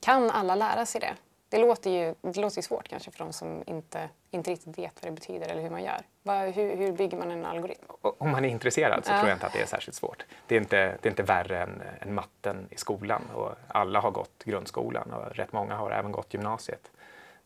Kan 0.00 0.30
alla 0.30 0.54
lära 0.54 0.86
sig 0.86 1.00
det? 1.00 1.14
Det 1.50 1.58
låter 1.58 1.90
ju, 1.90 2.14
det 2.20 2.40
låter 2.40 2.56
ju 2.56 2.62
svårt 2.62 2.88
kanske 2.88 3.10
för 3.10 3.18
de 3.18 3.32
som 3.32 3.62
inte, 3.66 4.08
inte 4.30 4.50
riktigt 4.50 4.78
vet 4.78 5.02
vad 5.02 5.12
det 5.12 5.14
betyder 5.14 5.48
eller 5.48 5.62
hur 5.62 5.70
man 5.70 5.82
gör. 5.82 6.00
Va, 6.22 6.40
hur, 6.40 6.76
hur, 6.76 6.92
bygger 6.92 7.18
man 7.18 7.30
en 7.30 7.46
algoritm? 7.46 7.84
Om 8.00 8.30
man 8.30 8.44
är 8.44 8.48
intresserad 8.48 9.04
så 9.04 9.12
ja. 9.12 9.16
tror 9.16 9.28
jag 9.28 9.36
inte 9.36 9.46
att 9.46 9.52
det 9.52 9.62
är 9.62 9.66
särskilt 9.66 9.96
svårt. 9.96 10.24
Det 10.46 10.56
är 10.56 10.60
inte, 10.60 10.76
det 10.76 11.08
är 11.08 11.10
inte 11.10 11.22
värre 11.22 11.62
än, 11.62 11.82
än 12.00 12.14
matten 12.14 12.68
i 12.70 12.76
skolan 12.76 13.22
och 13.34 13.54
alla 13.68 14.00
har 14.00 14.10
gått 14.10 14.44
grundskolan 14.44 15.12
och 15.12 15.36
rätt 15.36 15.52
många 15.52 15.74
har 15.74 15.90
även 15.90 16.12
gått 16.12 16.34
gymnasiet. 16.34 16.90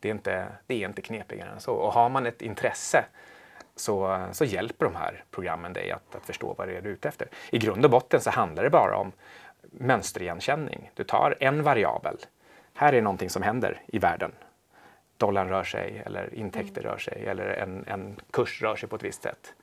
Det 0.00 0.08
är 0.08 0.12
inte, 0.12 0.48
det 0.66 0.82
är 0.82 0.88
inte 0.88 1.02
knepigare 1.02 1.50
än 1.50 1.60
så. 1.60 1.72
Och 1.72 1.92
har 1.92 2.08
man 2.08 2.26
ett 2.26 2.42
intresse 2.42 3.04
så, 3.76 4.26
så 4.32 4.44
hjälper 4.44 4.84
de 4.84 4.96
här 4.96 5.24
programmen 5.30 5.72
dig 5.72 5.90
att, 5.90 6.14
att 6.14 6.26
förstå 6.26 6.54
vad 6.58 6.68
det 6.68 6.76
är 6.76 6.82
du 6.82 6.88
är 6.88 6.92
ute 6.92 7.08
efter. 7.08 7.28
I 7.50 7.58
grund 7.58 7.84
och 7.84 7.90
botten 7.90 8.20
så 8.20 8.30
handlar 8.30 8.62
det 8.62 8.70
bara 8.70 8.96
om 8.96 9.12
mönsterigenkänning. 9.62 10.90
Du 10.94 11.04
tar 11.04 11.36
en 11.40 11.62
variabel. 11.62 12.16
Här 12.74 12.92
är 12.92 13.02
någonting 13.02 13.30
som 13.30 13.42
händer 13.42 13.82
i 13.86 13.98
världen. 13.98 14.32
Dollarn 15.16 15.48
rör 15.48 15.64
sig 15.64 16.02
eller 16.06 16.34
intäkter 16.34 16.80
mm. 16.80 16.92
rör 16.92 16.98
sig 16.98 17.26
eller 17.26 17.46
en, 17.46 17.84
en 17.86 18.16
kurs 18.30 18.62
rör 18.62 18.76
sig 18.76 18.88
på 18.88 18.96
ett 18.96 19.04
visst 19.04 19.22
sätt. 19.22 19.54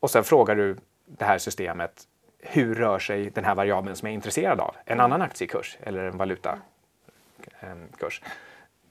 Och 0.00 0.10
sen 0.10 0.24
frågar 0.24 0.54
du 0.54 0.76
det 1.06 1.24
här 1.24 1.38
systemet 1.38 2.08
hur 2.38 2.74
rör 2.74 2.98
sig 2.98 3.30
den 3.30 3.44
här 3.44 3.54
variabeln 3.54 3.96
som 3.96 4.06
jag 4.06 4.12
är 4.12 4.14
intresserad 4.14 4.60
av? 4.60 4.74
En 4.84 4.92
mm. 4.92 5.04
annan 5.04 5.22
aktiekurs 5.22 5.78
eller 5.80 6.04
en 6.04 6.16
valutakurs? 6.16 6.62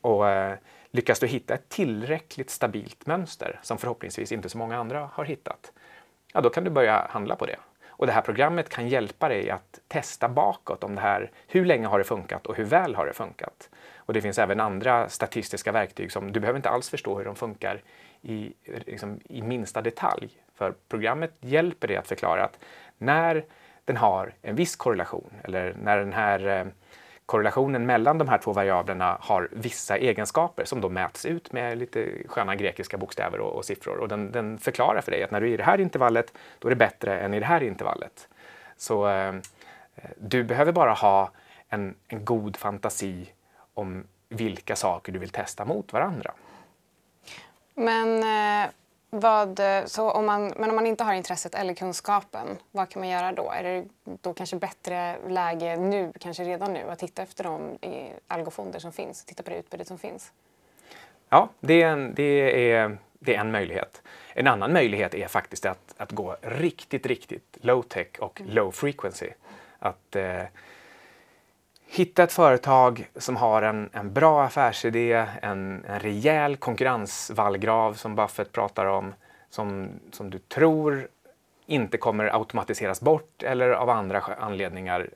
Och 0.01 0.29
eh, 0.29 0.57
lyckas 0.95 1.19
du 1.19 1.27
hitta 1.27 1.53
ett 1.53 1.69
tillräckligt 1.69 2.49
stabilt 2.49 3.05
mönster 3.05 3.59
som 3.63 3.77
förhoppningsvis 3.77 4.31
inte 4.31 4.49
så 4.49 4.57
många 4.57 4.77
andra 4.77 5.09
har 5.13 5.25
hittat, 5.25 5.71
ja 6.33 6.41
då 6.41 6.49
kan 6.49 6.63
du 6.63 6.69
börja 6.69 7.07
handla 7.09 7.35
på 7.35 7.45
det. 7.45 7.57
Och 7.97 8.07
det 8.07 8.11
här 8.11 8.21
programmet 8.21 8.69
kan 8.69 8.87
hjälpa 8.87 9.29
dig 9.29 9.49
att 9.49 9.79
testa 9.87 10.29
bakåt 10.29 10.83
om 10.83 10.95
det 10.95 11.01
här, 11.01 11.31
hur 11.47 11.65
länge 11.65 11.87
har 11.87 11.97
det 11.97 12.03
funkat 12.03 12.45
och 12.45 12.55
hur 12.55 12.63
väl 12.63 12.95
har 12.95 13.05
det 13.05 13.13
funkat? 13.13 13.69
Och 13.95 14.13
det 14.13 14.21
finns 14.21 14.39
även 14.39 14.59
andra 14.59 15.09
statistiska 15.09 15.71
verktyg 15.71 16.11
som 16.11 16.31
du 16.31 16.39
behöver 16.39 16.57
inte 16.57 16.69
alls 16.69 16.89
förstå 16.89 17.17
hur 17.17 17.25
de 17.25 17.35
funkar 17.35 17.81
i, 18.21 18.53
liksom, 18.63 19.19
i 19.29 19.41
minsta 19.41 19.81
detalj. 19.81 20.29
För 20.55 20.73
programmet 20.89 21.31
hjälper 21.39 21.87
dig 21.87 21.97
att 21.97 22.07
förklara 22.07 22.43
att 22.43 22.59
när 22.97 23.45
den 23.85 23.97
har 23.97 24.33
en 24.41 24.55
viss 24.55 24.75
korrelation 24.75 25.33
eller 25.43 25.75
när 25.81 25.97
den 25.97 26.13
här 26.13 26.47
eh, 26.47 26.65
korrelationen 27.25 27.85
mellan 27.85 28.17
de 28.17 28.27
här 28.27 28.37
två 28.37 28.53
variablerna 28.53 29.17
har 29.21 29.49
vissa 29.51 29.97
egenskaper 29.97 30.65
som 30.65 30.81
då 30.81 30.89
mäts 30.89 31.25
ut 31.25 31.51
med 31.51 31.77
lite 31.77 32.09
sköna 32.27 32.55
grekiska 32.55 32.97
bokstäver 32.97 33.39
och, 33.39 33.55
och 33.55 33.65
siffror. 33.65 33.97
Och 33.97 34.07
den, 34.07 34.31
den, 34.31 34.57
förklarar 34.57 35.01
för 35.01 35.11
dig 35.11 35.23
att 35.23 35.31
när 35.31 35.41
du 35.41 35.47
är 35.47 35.53
i 35.53 35.57
det 35.57 35.63
här 35.63 35.81
intervallet, 35.81 36.33
då 36.59 36.67
är 36.67 36.69
det 36.69 36.75
bättre 36.75 37.19
än 37.19 37.33
i 37.33 37.39
det 37.39 37.45
här 37.45 37.63
intervallet. 37.63 38.27
Så 38.77 39.09
eh, 39.09 39.33
du 40.17 40.43
behöver 40.43 40.71
bara 40.71 40.93
ha 40.93 41.31
en, 41.69 41.95
en 42.07 42.25
god 42.25 42.57
fantasi 42.57 43.31
om 43.73 44.03
vilka 44.29 44.75
saker 44.75 45.11
du 45.11 45.19
vill 45.19 45.29
testa 45.29 45.65
mot 45.65 45.93
varandra. 45.93 46.31
Men 47.75 48.23
eh, 48.23 48.69
vad, 49.19 49.61
så 49.85 50.11
om 50.11 50.25
man, 50.25 50.53
men 50.57 50.69
om 50.69 50.75
man 50.75 50.87
inte 50.87 51.03
har 51.03 51.13
intresset 51.13 51.55
eller 51.55 51.73
kunskapen, 51.73 52.47
vad 52.71 52.89
kan 52.89 52.99
man 52.99 53.09
göra 53.09 53.31
då? 53.31 53.51
Är 53.51 53.63
det 53.63 53.85
då 54.03 54.33
kanske 54.33 54.55
bättre 54.55 55.15
läge 55.27 55.77
nu, 55.77 56.13
kanske 56.19 56.43
redan 56.43 56.73
nu, 56.73 56.89
att 56.89 56.99
titta 56.99 57.21
efter 57.21 57.43
de 57.43 57.77
eh, 57.81 58.11
algofonder 58.27 58.79
som 58.79 58.91
finns, 58.91 59.25
titta 59.25 59.43
på 59.43 59.49
det 59.49 59.55
utbudet 59.55 59.87
som 59.87 59.97
finns? 59.97 60.31
Ja, 61.29 61.49
det 61.59 61.81
är 61.81 61.87
en, 61.87 62.13
det 62.13 62.71
är, 62.71 62.97
det 63.19 63.35
är 63.35 63.39
en 63.39 63.51
möjlighet. 63.51 64.01
En 64.33 64.47
annan 64.47 64.73
möjlighet 64.73 65.13
är 65.13 65.27
faktiskt 65.27 65.65
att, 65.65 65.93
att 65.97 66.11
gå 66.11 66.35
riktigt, 66.41 67.05
riktigt 67.05 67.57
low 67.61 67.81
tech 67.81 68.07
och 68.19 68.41
low 68.45 68.71
frequency. 68.71 69.29
Att 69.79 70.15
eh, 70.15 70.41
hitta 71.95 72.23
ett 72.23 72.31
företag 72.31 73.09
som 73.15 73.35
har 73.35 73.61
en, 73.61 73.89
en 73.93 74.13
bra 74.13 74.43
affärsidé, 74.43 75.25
en, 75.41 75.85
en 75.85 75.99
rejäl 75.99 76.57
konkurrensvallgrav 76.57 77.93
som 77.93 78.15
Buffett 78.15 78.51
pratar 78.51 78.85
om, 78.85 79.13
som, 79.49 79.89
som 80.11 80.29
du 80.29 80.39
tror 80.39 81.07
inte 81.65 81.97
kommer 81.97 82.35
automatiseras 82.35 83.01
bort 83.01 83.43
eller 83.43 83.69
av 83.69 83.89
andra 83.89 84.21
anledningar 84.39 85.09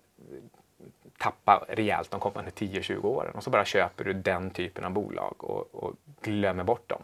tappa 1.18 1.66
rejält 1.68 2.12
de 2.12 2.20
kommande 2.20 2.52
10-20 2.52 3.06
åren. 3.06 3.36
Och 3.36 3.44
så 3.44 3.50
bara 3.50 3.66
köper 3.66 4.04
du 4.04 4.14
den 4.14 4.52
typen 4.52 4.86
av 4.86 4.92
bolag 4.92 5.34
och, 5.38 5.76
och 5.76 5.94
glömmer 6.22 6.64
bort 6.64 6.90
dem. 6.90 7.02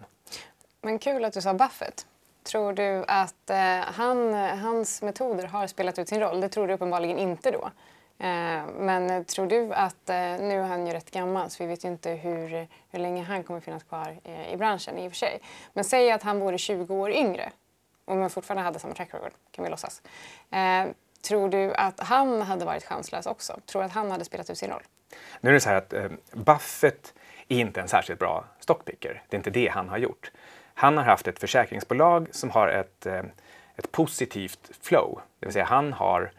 Men 0.82 1.00
kul 1.00 1.26
att 1.26 1.34
du 1.34 1.42
sa 1.42 1.54
Buffett. 1.54 2.08
Tror 2.44 2.74
du 2.74 3.04
att 3.08 3.50
eh, 3.50 3.80
han, 3.80 4.34
hans 4.34 5.02
metoder 5.02 5.48
har 5.48 5.68
spelat 5.68 6.00
ut 6.00 6.10
sin 6.10 6.20
roll? 6.20 6.42
Det 6.42 6.50
tror 6.50 6.68
du 6.68 6.74
uppenbarligen 6.74 7.18
inte 7.18 7.52
då. 7.52 7.72
Eh, 8.18 8.66
men 8.78 9.26
tror 9.26 9.48
du 9.48 9.74
att, 9.74 10.10
eh, 10.10 10.16
nu 10.16 10.60
är 10.60 10.64
han 10.64 10.88
ju 10.88 10.94
rätt 10.94 11.12
gammal 11.12 11.50
så 11.50 11.64
vi 11.64 11.70
vet 11.70 11.86
ju 11.86 11.90
inte 11.90 12.12
hur, 12.12 12.68
hur 12.90 13.00
länge 13.00 13.24
han 13.24 13.44
kommer 13.44 13.60
finnas 13.60 13.84
kvar 13.84 14.18
eh, 14.24 14.54
i 14.54 14.58
branschen 14.58 14.98
i 14.98 15.08
och 15.08 15.12
för 15.12 15.18
sig. 15.18 15.40
Men 15.74 15.84
säg 15.84 16.12
att 16.12 16.24
han 16.24 16.40
vore 16.40 16.58
20 16.58 16.96
år 16.96 17.12
yngre 17.12 17.52
och 18.06 18.18
man 18.18 18.30
fortfarande 18.30 18.64
hade 18.64 18.80
samma 18.80 18.94
track 18.94 19.14
record, 19.14 19.32
kan 19.52 19.64
vi 19.64 19.70
låtsas. 19.70 20.02
Tror 21.22 21.50
du 21.50 21.74
att 21.74 22.00
han 22.00 22.42
hade 22.42 22.66
varit 22.66 22.84
chanslös 22.84 23.26
också? 23.26 23.60
Tror 23.66 23.82
du 23.82 23.86
att 23.86 23.92
han 23.92 24.12
hade 24.12 24.26
spelat 24.26 24.50
ut 24.50 24.58
sin 24.58 24.70
roll? 24.70 24.84
Nu 25.42 25.50
är 25.50 25.54
det 25.54 25.60
så 25.60 25.70
här 25.70 25.76
att 25.76 25.94
Buffett 26.32 27.14
är 27.48 27.58
inte 27.58 27.82
en 27.82 27.88
särskilt 27.88 28.20
bra 28.20 28.46
stockpicker. 28.60 29.24
Det 29.30 29.36
är 29.36 29.38
inte 29.38 29.50
det 29.50 29.68
han 29.68 29.90
har 29.90 29.98
gjort. 29.98 30.32
Han 30.74 30.98
har 30.98 31.04
haft 31.04 31.28
ett 31.28 31.40
försäkringsbolag 31.40 32.28
som 32.32 32.50
har 32.50 32.68
ett, 32.68 33.06
ett 33.76 33.92
positivt 33.92 34.72
flow. 34.82 35.22
Det 35.40 35.46
vill 35.46 35.54
säga 35.54 35.66
han 35.66 35.94
har 35.94 36.32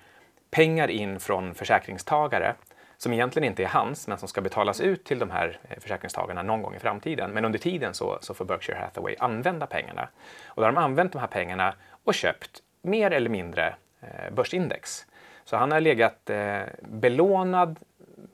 pengar 0.51 0.89
in 0.89 1.21
från 1.21 1.55
försäkringstagare 1.55 2.55
som 2.97 3.13
egentligen 3.13 3.49
inte 3.49 3.63
är 3.63 3.69
hans, 3.69 4.09
men 4.09 4.19
som 4.19 4.29
ska 4.29 4.41
betalas 4.41 4.81
ut 4.81 5.05
till 5.05 5.19
de 5.19 5.31
här 5.31 5.59
eh, 5.69 5.81
försäkringstagarna 5.81 6.43
någon 6.43 6.63
gång 6.63 6.75
i 6.75 6.79
framtiden. 6.79 7.31
Men 7.31 7.45
under 7.45 7.59
tiden 7.59 7.95
så, 7.95 8.19
så 8.21 8.35
får 8.35 8.45
Berkshire 8.45 8.79
Hathaway 8.79 9.17
använda 9.19 9.67
pengarna. 9.67 10.09
Och 10.47 10.57
då 10.57 10.63
har 10.63 10.73
de 10.73 10.79
använt 10.79 11.13
de 11.13 11.19
här 11.19 11.27
pengarna 11.27 11.75
och 12.05 12.15
köpt 12.15 12.63
mer 12.83 13.11
eller 13.11 13.31
mindre 13.31 13.75
eh, 14.01 14.35
börsindex. 14.35 15.07
Så 15.45 15.57
han 15.57 15.73
har 15.73 15.81
legat 15.81 16.31
eh, 16.31 16.63
belånad 16.81 17.79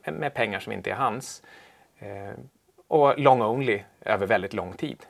med 0.05 0.33
pengar 0.33 0.59
som 0.59 0.73
inte 0.73 0.91
är 0.91 0.95
hans 0.95 1.43
eh, 1.99 2.33
och 2.87 3.19
long 3.19 3.41
only 3.41 3.81
över 4.01 4.27
väldigt 4.27 4.53
lång 4.53 4.73
tid 4.73 5.05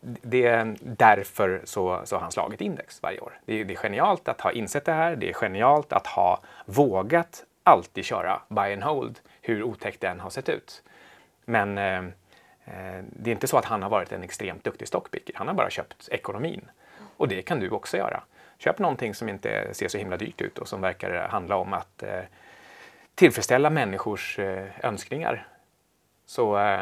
det 0.00 0.46
är 0.46 0.76
därför 0.80 1.60
så, 1.64 2.00
så 2.04 2.16
har 2.16 2.20
han 2.20 2.32
slagit 2.32 2.60
index 2.60 3.02
varje 3.02 3.20
år. 3.20 3.38
Det 3.44 3.60
är, 3.60 3.64
det 3.64 3.74
är 3.74 3.76
genialt 3.76 4.28
att 4.28 4.40
ha 4.40 4.52
insett 4.52 4.84
det 4.84 4.92
här. 4.92 5.16
Det 5.16 5.28
är 5.28 5.32
genialt 5.32 5.92
att 5.92 6.06
ha 6.06 6.40
vågat 6.64 7.44
alltid 7.62 8.04
köra 8.04 8.42
buy 8.48 8.72
and 8.72 8.82
hold, 8.82 9.18
hur 9.40 9.62
otäckt 9.62 10.00
den 10.00 10.20
har 10.20 10.30
sett 10.30 10.48
ut. 10.48 10.82
Men 11.44 11.78
eh, 11.78 11.98
eh, 12.64 13.04
det 13.10 13.30
är 13.30 13.32
inte 13.32 13.46
så 13.46 13.56
att 13.56 13.64
han 13.64 13.82
har 13.82 13.90
varit 13.90 14.12
en 14.12 14.22
extremt 14.22 14.64
duktig 14.64 14.88
stockpicker. 14.88 15.34
Han 15.36 15.48
har 15.48 15.54
bara 15.54 15.70
köpt 15.70 16.08
ekonomin. 16.08 16.68
Och 17.16 17.28
det 17.28 17.42
kan 17.42 17.60
du 17.60 17.70
också 17.70 17.96
göra. 17.96 18.22
Köp 18.58 18.78
någonting 18.78 19.14
som 19.14 19.28
inte 19.28 19.74
ser 19.74 19.88
så 19.88 19.98
himla 19.98 20.16
dyrt 20.16 20.40
ut 20.40 20.58
och 20.58 20.68
som 20.68 20.80
verkar 20.80 21.28
handla 21.28 21.56
om 21.56 21.72
att 21.72 22.02
eh, 22.02 22.20
tillfredsställa 23.14 23.70
människors 23.70 24.38
eh, 24.38 24.66
önskningar. 24.82 25.46
Så, 26.26 26.58
eh, 26.58 26.80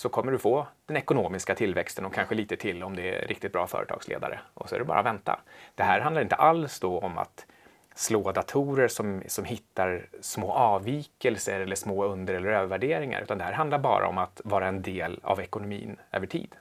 så 0.00 0.08
kommer 0.08 0.32
du 0.32 0.38
få 0.38 0.66
den 0.86 0.96
ekonomiska 0.96 1.54
tillväxten 1.54 2.04
och 2.04 2.14
kanske 2.14 2.34
lite 2.34 2.56
till 2.56 2.82
om 2.82 2.96
det 2.96 3.14
är 3.14 3.26
riktigt 3.26 3.52
bra 3.52 3.66
företagsledare. 3.66 4.40
Och 4.54 4.68
så 4.68 4.74
är 4.74 4.78
det 4.78 4.84
bara 4.84 4.98
att 4.98 5.06
vänta. 5.06 5.40
Det 5.74 5.82
här 5.82 6.00
handlar 6.00 6.22
inte 6.22 6.34
alls 6.34 6.80
då 6.80 6.98
om 6.98 7.18
att 7.18 7.46
slå 7.94 8.32
datorer 8.32 8.88
som, 8.88 9.22
som 9.26 9.44
hittar 9.44 10.08
små 10.20 10.52
avvikelser 10.52 11.60
eller 11.60 11.76
små 11.76 12.04
under 12.04 12.34
eller 12.34 12.48
övervärderingar, 12.48 13.22
utan 13.22 13.38
det 13.38 13.44
här 13.44 13.52
handlar 13.52 13.78
bara 13.78 14.08
om 14.08 14.18
att 14.18 14.40
vara 14.44 14.68
en 14.68 14.82
del 14.82 15.20
av 15.22 15.40
ekonomin 15.40 15.96
över 16.12 16.26
tid. 16.26 16.54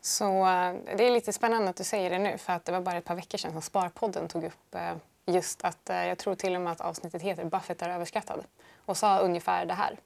Så 0.00 0.46
eh, 0.46 0.74
det 0.96 1.06
är 1.06 1.10
lite 1.10 1.32
spännande 1.32 1.70
att 1.70 1.76
du 1.76 1.84
säger 1.84 2.10
det 2.10 2.18
nu, 2.18 2.38
för 2.38 2.52
att 2.52 2.64
det 2.64 2.72
var 2.72 2.80
bara 2.80 2.96
ett 2.96 3.04
par 3.04 3.14
veckor 3.14 3.38
sedan 3.38 3.52
som 3.52 3.62
Sparpodden 3.62 4.28
tog 4.28 4.44
upp 4.44 4.74
eh, 4.74 4.92
just 5.26 5.64
att, 5.64 5.90
eh, 5.90 6.06
jag 6.06 6.18
tror 6.18 6.34
till 6.34 6.54
och 6.54 6.60
med 6.60 6.72
att 6.72 6.80
avsnittet 6.80 7.22
heter 7.22 7.44
Buffett 7.44 7.82
är 7.82 7.88
överskattad, 7.88 8.44
och 8.86 8.96
sa 8.96 9.18
ungefär 9.18 9.66
det 9.66 9.74
här. 9.74 9.96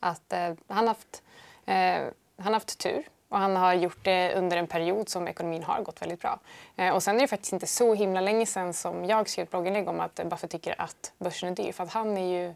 Att 0.00 0.34
han 0.68 0.88
haft 0.88 1.22
han 1.68 2.46
har 2.46 2.52
haft 2.52 2.78
tur 2.78 3.04
och 3.28 3.38
han 3.38 3.56
har 3.56 3.74
gjort 3.74 4.04
det 4.04 4.34
under 4.34 4.56
en 4.56 4.66
period 4.66 5.08
som 5.08 5.28
ekonomin 5.28 5.62
har 5.62 5.82
gått 5.82 6.02
väldigt 6.02 6.20
bra. 6.20 6.38
Eh, 6.76 6.94
och 6.94 7.02
sen 7.02 7.16
är 7.16 7.20
det 7.20 7.28
faktiskt 7.28 7.52
inte 7.52 7.66
så 7.66 7.94
himla 7.94 8.20
länge 8.20 8.46
sedan 8.46 8.72
som 8.74 9.04
jag 9.04 9.28
skrev 9.28 9.42
ett 9.42 9.50
blogginlägg 9.50 9.88
om 9.88 10.00
att 10.00 10.20
Buffett 10.24 10.50
tycker 10.50 10.80
att 10.80 11.12
börsen 11.18 11.48
är 11.48 11.54
dyr 11.54 11.72
för 11.72 11.84
att 11.84 11.92
han 11.92 12.16
är 12.16 12.26
ju, 12.26 12.54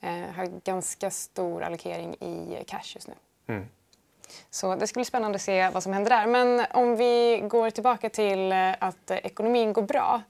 eh, 0.00 0.34
har 0.34 0.46
ganska 0.64 1.10
stor 1.10 1.62
allokering 1.62 2.14
i 2.14 2.64
cash 2.66 2.94
just 2.94 3.08
nu. 3.08 3.14
Mm. 3.46 3.68
Så 4.50 4.76
det 4.76 4.86
ska 4.86 4.98
bli 4.98 5.04
spännande 5.04 5.36
att 5.36 5.42
se 5.42 5.68
vad 5.70 5.82
som 5.82 5.92
händer 5.92 6.10
där. 6.10 6.26
Men 6.26 6.66
om 6.72 6.96
vi 6.96 7.42
går 7.48 7.70
tillbaka 7.70 8.08
till 8.08 8.52
eh, 8.52 8.74
att 8.78 9.10
ekonomin 9.10 9.72
går 9.72 9.82
bra. 9.82 10.22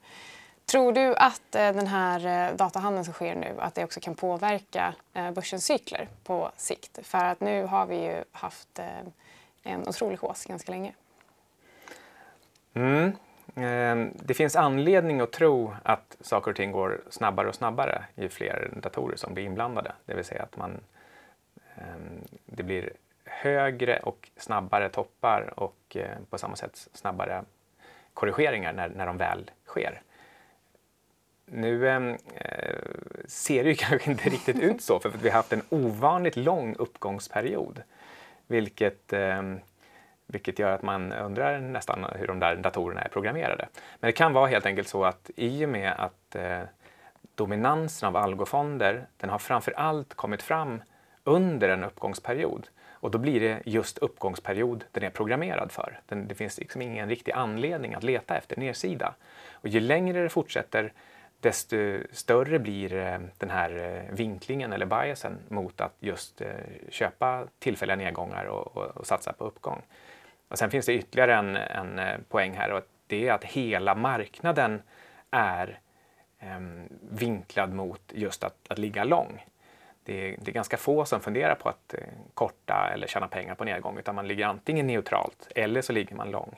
Tror 0.71 0.93
du 0.93 1.15
att 1.15 1.55
eh, 1.55 1.71
den 1.73 1.87
här 1.87 2.49
eh, 2.49 2.55
datahandeln 2.55 3.05
som 3.05 3.13
sker 3.13 3.35
nu 3.35 3.55
att 3.59 3.75
det 3.75 3.83
också 3.83 3.99
kan 3.99 4.15
påverka 4.15 4.93
eh, 5.13 5.31
börsens 5.31 5.65
cykler 5.65 6.07
på 6.23 6.51
sikt? 6.55 6.99
För 7.03 7.17
att 7.17 7.39
nu 7.39 7.63
har 7.63 7.85
vi 7.85 8.05
ju 8.05 8.23
haft 8.31 8.79
en 9.63 9.87
otrolig 9.87 10.19
hausse 10.21 10.49
ganska 10.49 10.71
länge. 10.71 10.93
Mm. 12.73 13.11
Ehm, 13.55 14.13
det 14.15 14.33
finns 14.33 14.55
anledning 14.55 15.21
att 15.21 15.31
tro 15.31 15.75
att 15.83 16.17
saker 16.21 16.51
och 16.51 16.57
ting 16.57 16.71
går 16.71 17.01
snabbare 17.09 17.47
och 17.47 17.55
snabbare 17.55 18.05
ju 18.15 18.29
fler 18.29 18.71
datorer 18.75 19.15
som 19.15 19.33
blir 19.33 19.43
inblandade. 19.43 19.91
Det 20.05 20.13
vill 20.13 20.25
säga 20.25 20.43
att 20.43 20.57
man, 20.57 20.79
ehm, 21.75 22.21
det 22.45 22.63
blir 22.63 22.93
högre 23.25 23.99
och 23.99 24.29
snabbare 24.37 24.89
toppar 24.89 25.59
och 25.59 25.97
på 26.29 26.37
samma 26.37 26.55
sätt 26.55 26.87
snabbare 26.93 27.43
korrigeringar 28.13 28.73
när, 28.73 28.89
när 28.89 29.05
de 29.05 29.17
väl 29.17 29.51
sker. 29.65 30.01
Nu 31.53 31.89
ehm, 31.89 32.17
eh, 32.35 32.75
ser 33.25 33.63
det 33.63 33.69
ju 33.69 33.75
kanske 33.79 34.11
inte 34.11 34.29
riktigt 34.29 34.59
ut 34.59 34.81
så 34.81 34.99
för 34.99 35.09
att 35.09 35.21
vi 35.21 35.29
har 35.29 35.35
haft 35.35 35.53
en 35.53 35.61
ovanligt 35.69 36.35
lång 36.35 36.75
uppgångsperiod. 36.75 37.81
Vilket, 38.47 39.13
eh, 39.13 39.41
vilket 40.27 40.59
gör 40.59 40.71
att 40.71 40.81
man 40.81 41.13
undrar 41.13 41.59
nästan 41.59 42.05
hur 42.15 42.27
de 42.27 42.39
där 42.39 42.55
datorerna 42.55 43.01
är 43.01 43.09
programmerade. 43.09 43.67
Men 43.99 44.07
det 44.07 44.11
kan 44.11 44.33
vara 44.33 44.47
helt 44.47 44.65
enkelt 44.65 44.87
så 44.87 45.05
att 45.05 45.31
i 45.35 45.65
och 45.65 45.69
med 45.69 45.93
att 45.97 46.35
eh, 46.35 46.61
dominansen 47.35 48.07
av 48.07 48.17
algofonder, 48.17 49.05
den 49.17 49.29
har 49.29 49.39
framför 49.39 49.71
allt 49.71 50.13
kommit 50.13 50.41
fram 50.41 50.81
under 51.23 51.69
en 51.69 51.83
uppgångsperiod. 51.83 52.67
Och 52.91 53.11
då 53.11 53.17
blir 53.17 53.39
det 53.39 53.61
just 53.65 53.97
uppgångsperiod 53.97 54.83
den 54.91 55.03
är 55.03 55.09
programmerad 55.09 55.71
för. 55.71 55.99
Den, 56.05 56.27
det 56.27 56.35
finns 56.35 56.57
liksom 56.57 56.81
ingen 56.81 57.09
riktig 57.09 57.31
anledning 57.31 57.93
att 57.93 58.03
leta 58.03 58.37
efter 58.37 58.57
nedsida. 58.57 59.13
Och 59.51 59.67
ju 59.67 59.79
längre 59.79 60.23
det 60.23 60.29
fortsätter, 60.29 60.93
desto 61.41 61.75
större 62.11 62.59
blir 62.59 62.93
eh, 62.93 63.19
den 63.37 63.49
här 63.49 63.77
eh, 63.77 64.15
vinklingen 64.15 64.73
eller 64.73 64.85
biasen 64.85 65.37
mot 65.47 65.81
att 65.81 65.95
just 65.99 66.41
eh, 66.41 66.47
köpa 66.89 67.47
tillfälliga 67.59 67.95
nedgångar 67.95 68.45
och, 68.45 68.77
och, 68.77 68.97
och 68.97 69.07
satsa 69.07 69.33
på 69.33 69.43
uppgång. 69.43 69.81
Och 70.47 70.57
sen 70.57 70.71
finns 70.71 70.85
det 70.85 70.93
ytterligare 70.93 71.35
en, 71.35 71.55
en 71.55 72.23
poäng 72.29 72.53
här 72.53 72.71
och 72.71 72.81
det 73.07 73.27
är 73.27 73.33
att 73.33 73.43
hela 73.43 73.95
marknaden 73.95 74.81
är 75.31 75.79
eh, 76.39 76.59
vinklad 77.09 77.73
mot 77.73 78.01
just 78.13 78.43
att, 78.43 78.55
att 78.69 78.77
ligga 78.77 79.03
lång. 79.03 79.45
Det 80.03 80.29
är, 80.29 80.37
det 80.41 80.51
är, 80.51 80.53
ganska 80.53 80.77
få 80.77 81.05
som 81.05 81.21
funderar 81.21 81.55
på 81.55 81.69
att 81.69 81.93
eh, 81.93 81.99
korta 82.33 82.89
eller 82.93 83.07
tjäna 83.07 83.27
pengar 83.27 83.55
på 83.55 83.63
nedgång 83.63 83.97
utan 83.97 84.15
man 84.15 84.27
ligger 84.27 84.45
antingen 84.45 84.87
neutralt 84.87 85.47
eller 85.55 85.81
så 85.81 85.93
ligger 85.93 86.15
man 86.15 86.31
lång. 86.31 86.55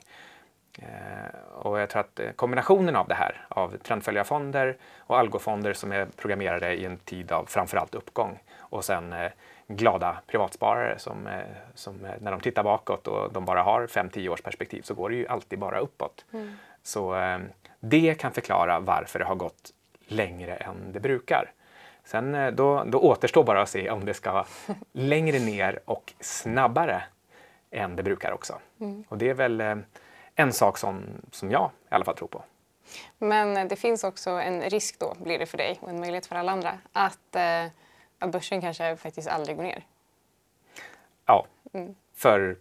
Eh, 0.80 1.40
och 1.52 1.80
jag 1.80 1.90
tror 1.90 2.00
att 2.00 2.20
eh, 2.20 2.32
kombinationen 2.32 2.96
av 2.96 3.08
det 3.08 3.14
här, 3.14 3.46
av 3.50 3.78
trendföljarfonder 3.78 4.78
och 4.98 5.20
algofonder 5.20 5.74
som 5.74 5.92
är 5.92 6.06
programmerade 6.06 6.74
i 6.74 6.86
en 6.86 6.98
tid 6.98 7.32
av 7.32 7.46
framförallt 7.46 7.96
uppgång 7.96 8.40
och 8.58 8.86
sen 8.86 9.14
eh, 9.14 9.32
glada 9.68 10.22
privatsparare 10.28 11.00
som, 11.00 11.30
som 11.76 11.96
när 12.20 12.32
de 12.32 12.40
tittar 12.40 12.64
bakåt 12.64 13.08
och 13.08 13.34
de 13.34 13.46
bara 13.46 13.64
har 13.64 13.88
5-10 13.88 14.30
års 14.30 14.42
perspektiv 14.42 14.82
så 14.82 14.94
går 14.94 15.10
det 15.10 15.16
ju 15.16 15.28
alltid 15.28 15.60
bara 15.60 15.80
uppåt. 15.80 16.26
Mm. 16.34 16.56
Så 16.84 17.16
det 17.80 18.16
kan 18.20 18.32
förklara 18.32 18.80
varför 18.80 19.20
det 19.20 19.26
har 19.26 19.36
gått 19.36 19.74
längre 20.08 20.56
än 20.56 20.92
det 20.92 21.00
brukar. 21.00 21.52
Sen 22.04 22.56
då, 22.56 22.84
då 22.84 23.00
återstår 23.00 23.44
bara 23.44 23.62
att 23.62 23.70
se 23.70 23.90
om 23.90 24.06
det 24.06 24.14
ska 24.14 24.46
längre 24.92 25.40
ner 25.40 25.80
och 25.86 26.14
snabbare 26.20 27.04
än 27.72 27.96
det 27.96 28.04
brukar 28.04 28.32
också. 28.32 28.60
Mm. 28.80 29.04
Och 29.10 29.18
det 29.18 29.30
är 29.30 29.34
väl 29.34 29.84
en 30.36 30.54
sak 30.54 30.78
som, 30.78 31.04
som 31.32 31.52
jag 31.52 31.72
i 31.92 31.96
alla 31.96 32.06
fall 32.06 32.16
tror 32.16 32.28
på. 32.28 32.44
Men 33.18 33.58
eh, 33.58 33.66
det 33.66 33.76
finns 33.76 34.04
också 34.04 34.30
en 34.30 34.62
risk 34.62 35.00
då, 35.00 35.16
blir 35.20 35.40
det 35.40 35.46
för 35.46 35.58
dig 35.58 35.80
och 35.82 35.90
en 35.90 36.00
möjlighet 36.00 36.26
för 36.26 36.36
alla 36.36 36.52
andra, 36.52 36.80
att, 36.94 37.36
att 38.20 38.32
börsen 38.32 38.62
kanske 38.62 38.96
faktiskt 38.98 39.28
aldrig 39.28 39.58
går 39.58 39.64
ner. 39.64 39.86
Ja, 41.26 41.46
mm. 41.74 41.96
för 42.14 42.58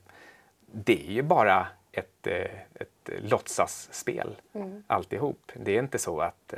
det 0.73 1.07
är 1.09 1.13
ju 1.13 1.23
bara 1.23 1.67
ett, 1.93 2.27
ett 2.27 3.11
låtsasspel 3.21 4.37
mm. 4.53 4.85
alltihop. 4.87 5.53
Det 5.55 5.77
är 5.77 5.79
inte 5.79 5.99
så 5.99 6.21
att 6.21 6.55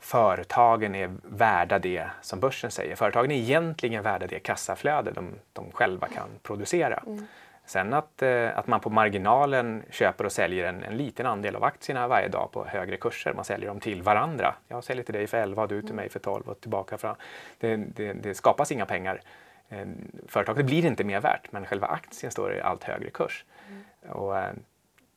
företagen 0.00 0.94
är 0.94 1.16
värda 1.22 1.78
det 1.78 2.10
som 2.22 2.40
börsen 2.40 2.70
säger. 2.70 2.96
Företagen 2.96 3.30
är 3.30 3.36
egentligen 3.36 4.02
värda 4.02 4.26
det 4.26 4.38
kassaflöde 4.38 5.10
de, 5.10 5.34
de 5.52 5.72
själva 5.72 6.08
kan 6.08 6.28
producera. 6.42 7.02
Mm. 7.06 7.26
Sen 7.70 7.94
att, 7.94 8.22
eh, 8.22 8.58
att 8.58 8.66
man 8.66 8.80
på 8.80 8.90
marginalen 8.90 9.82
köper 9.90 10.24
och 10.24 10.32
säljer 10.32 10.64
en, 10.64 10.82
en, 10.82 10.96
liten 10.96 11.26
andel 11.26 11.56
av 11.56 11.64
aktierna 11.64 12.08
varje 12.08 12.28
dag 12.28 12.48
på 12.52 12.64
högre 12.64 12.96
kurser. 12.96 13.32
Man 13.32 13.44
säljer 13.44 13.68
dem 13.68 13.80
till 13.80 14.02
varandra. 14.02 14.54
Jag 14.68 14.84
säljer 14.84 15.04
till 15.04 15.14
dig 15.14 15.26
för 15.26 15.38
11 15.38 15.66
du 15.66 15.80
till 15.80 15.90
mm. 15.90 15.96
mig 15.96 16.08
för 16.08 16.18
12 16.18 16.48
och 16.48 16.60
tillbaka. 16.60 16.98
Fram. 16.98 17.16
Det, 17.58 17.76
det, 17.76 18.12
det 18.12 18.34
skapas 18.34 18.72
inga 18.72 18.86
pengar. 18.86 19.20
Eh, 19.68 19.86
företaget 20.28 20.66
blir 20.66 20.86
inte 20.86 21.04
mer 21.04 21.20
värt 21.20 21.52
men 21.52 21.66
själva 21.66 21.86
aktien 21.86 22.32
står 22.32 22.54
i 22.54 22.60
allt 22.60 22.84
högre 22.84 23.10
kurs. 23.10 23.44
Mm. 23.68 24.12
Och, 24.12 24.38
eh, 24.38 24.52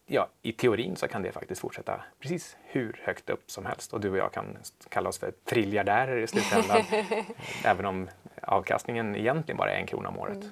ja, 0.05 0.27
i 0.41 0.51
teorin 0.51 0.95
så 0.95 1.07
kan 1.07 1.22
det 1.22 1.31
faktiskt 1.31 1.62
fortsätta 1.62 2.01
precis 2.19 2.57
hur 2.63 3.01
högt 3.03 3.29
upp 3.29 3.51
som 3.51 3.65
helst 3.65 3.93
och 3.93 4.01
du 4.01 4.10
och 4.10 4.17
jag 4.17 4.31
kan 4.31 4.57
kalla 4.89 5.10
oss 5.10 5.19
för 5.19 5.31
triljardärer 5.31 6.17
i 6.17 6.27
slutändan. 6.27 6.81
även 7.65 7.86
om 7.86 8.10
avkastningen 8.41 9.15
egentligen 9.15 9.57
bara 9.57 9.72
är 9.72 9.77
en 9.77 9.88
krona 9.88 10.10
om 10.10 10.19
året. 10.19 10.36
Mm. 10.36 10.51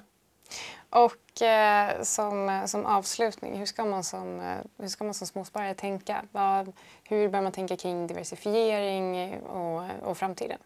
Och 0.90 1.42
eh, 1.42 2.02
som, 2.02 2.48
eh, 2.48 2.64
som 2.64 2.86
avslutning, 2.86 3.58
hur 3.58 3.66
ska 3.66 3.84
man 3.84 4.04
som, 4.04 4.40
eh, 4.40 4.58
hur 4.78 4.88
ska 4.88 5.04
man 5.04 5.14
som 5.14 5.26
småsparare 5.26 5.74
tänka? 5.74 6.24
Vad, 6.32 6.72
hur 7.08 7.28
bör 7.28 7.40
man 7.40 7.52
tänka 7.52 7.76
kring 7.76 8.06
diversifiering 8.06 9.40
och, 9.40 9.84
och 10.02 10.18
framtiden? 10.18 10.58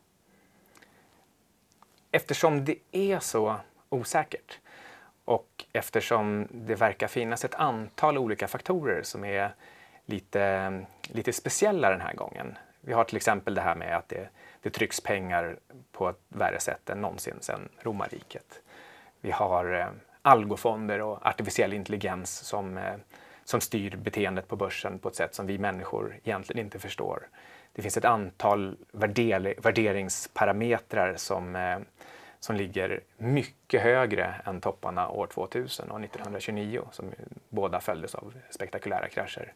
Eftersom 2.10 2.64
det 2.64 2.78
är 2.92 3.18
så 3.18 3.56
osäkert 3.88 4.58
och 5.24 5.64
eftersom 5.72 6.48
det 6.50 6.74
verkar 6.74 7.08
finnas 7.08 7.44
ett 7.44 7.54
antal 7.54 8.18
olika 8.18 8.48
faktorer 8.48 9.02
som 9.02 9.24
är 9.24 9.54
lite, 10.04 10.72
lite 11.02 11.32
speciella 11.32 11.90
den 11.90 12.00
här 12.00 12.14
gången. 12.14 12.58
Vi 12.80 12.92
har 12.92 13.04
till 13.04 13.16
exempel 13.16 13.54
det 13.54 13.60
här 13.60 13.74
med 13.74 13.96
att 13.96 14.08
det, 14.08 14.28
det 14.62 14.70
trycks 14.70 15.00
pengar 15.00 15.58
på 15.92 16.08
ett 16.08 16.20
värre 16.28 16.60
sätt 16.60 16.90
än 16.90 17.00
någonsin 17.00 17.36
sedan 17.40 17.68
romarriket. 17.82 18.62
Vi 19.26 19.32
har 19.32 19.74
eh, 19.74 19.88
algofonder 20.22 21.00
och 21.00 21.26
artificiell 21.26 21.72
intelligens 21.72 22.38
som, 22.38 22.78
eh, 22.78 22.94
som 23.44 23.60
styr 23.60 23.96
beteendet 23.96 24.48
på 24.48 24.56
börsen 24.56 24.98
på 24.98 25.08
ett 25.08 25.14
sätt 25.14 25.34
som 25.34 25.46
vi 25.46 25.58
människor 25.58 26.18
egentligen 26.24 26.64
inte 26.64 26.78
förstår. 26.78 27.28
Det 27.72 27.82
finns 27.82 27.96
ett 27.96 28.04
antal 28.04 28.76
värderingsparametrar 28.92 31.14
som 31.16 31.56
eh, 31.56 31.78
som 32.40 32.56
ligger 32.56 33.00
mycket 33.16 33.82
högre 33.82 34.34
än 34.44 34.60
topparna 34.60 35.08
år 35.08 35.26
2000 35.26 35.90
och 35.90 36.00
1929 36.00 36.82
som 36.92 37.12
båda 37.48 37.80
följdes 37.80 38.14
av 38.14 38.34
spektakulära 38.50 39.08
krascher. 39.08 39.52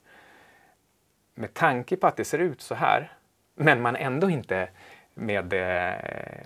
Med 1.34 1.54
tanke 1.54 1.96
på 1.96 2.06
att 2.06 2.16
det 2.16 2.24
ser 2.24 2.38
ut 2.38 2.60
så 2.60 2.74
här, 2.74 3.12
men 3.54 3.82
man 3.82 3.96
ändå 3.96 4.30
inte 4.30 4.68
med 5.14 5.52
eh, 5.52 5.94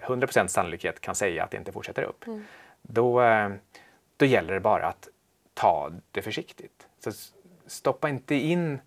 100 0.02 0.48
sannolikhet 0.48 1.00
kan 1.00 1.14
säga 1.14 1.44
att 1.44 1.50
det 1.50 1.56
inte 1.56 1.72
fortsätter 1.72 2.02
upp, 2.02 2.26
mm 2.26 2.44
då, 2.88 3.22
eh, 3.22 3.50
då 4.16 4.24
gäller 4.24 4.54
det 4.54 4.60
bara 4.60 4.86
att 4.86 5.08
ta 5.54 5.92
det 6.10 6.22
försiktigt. 6.22 6.86
Så 6.98 7.10
stoppa 7.66 8.08
inte 8.08 8.34
in 8.34 8.80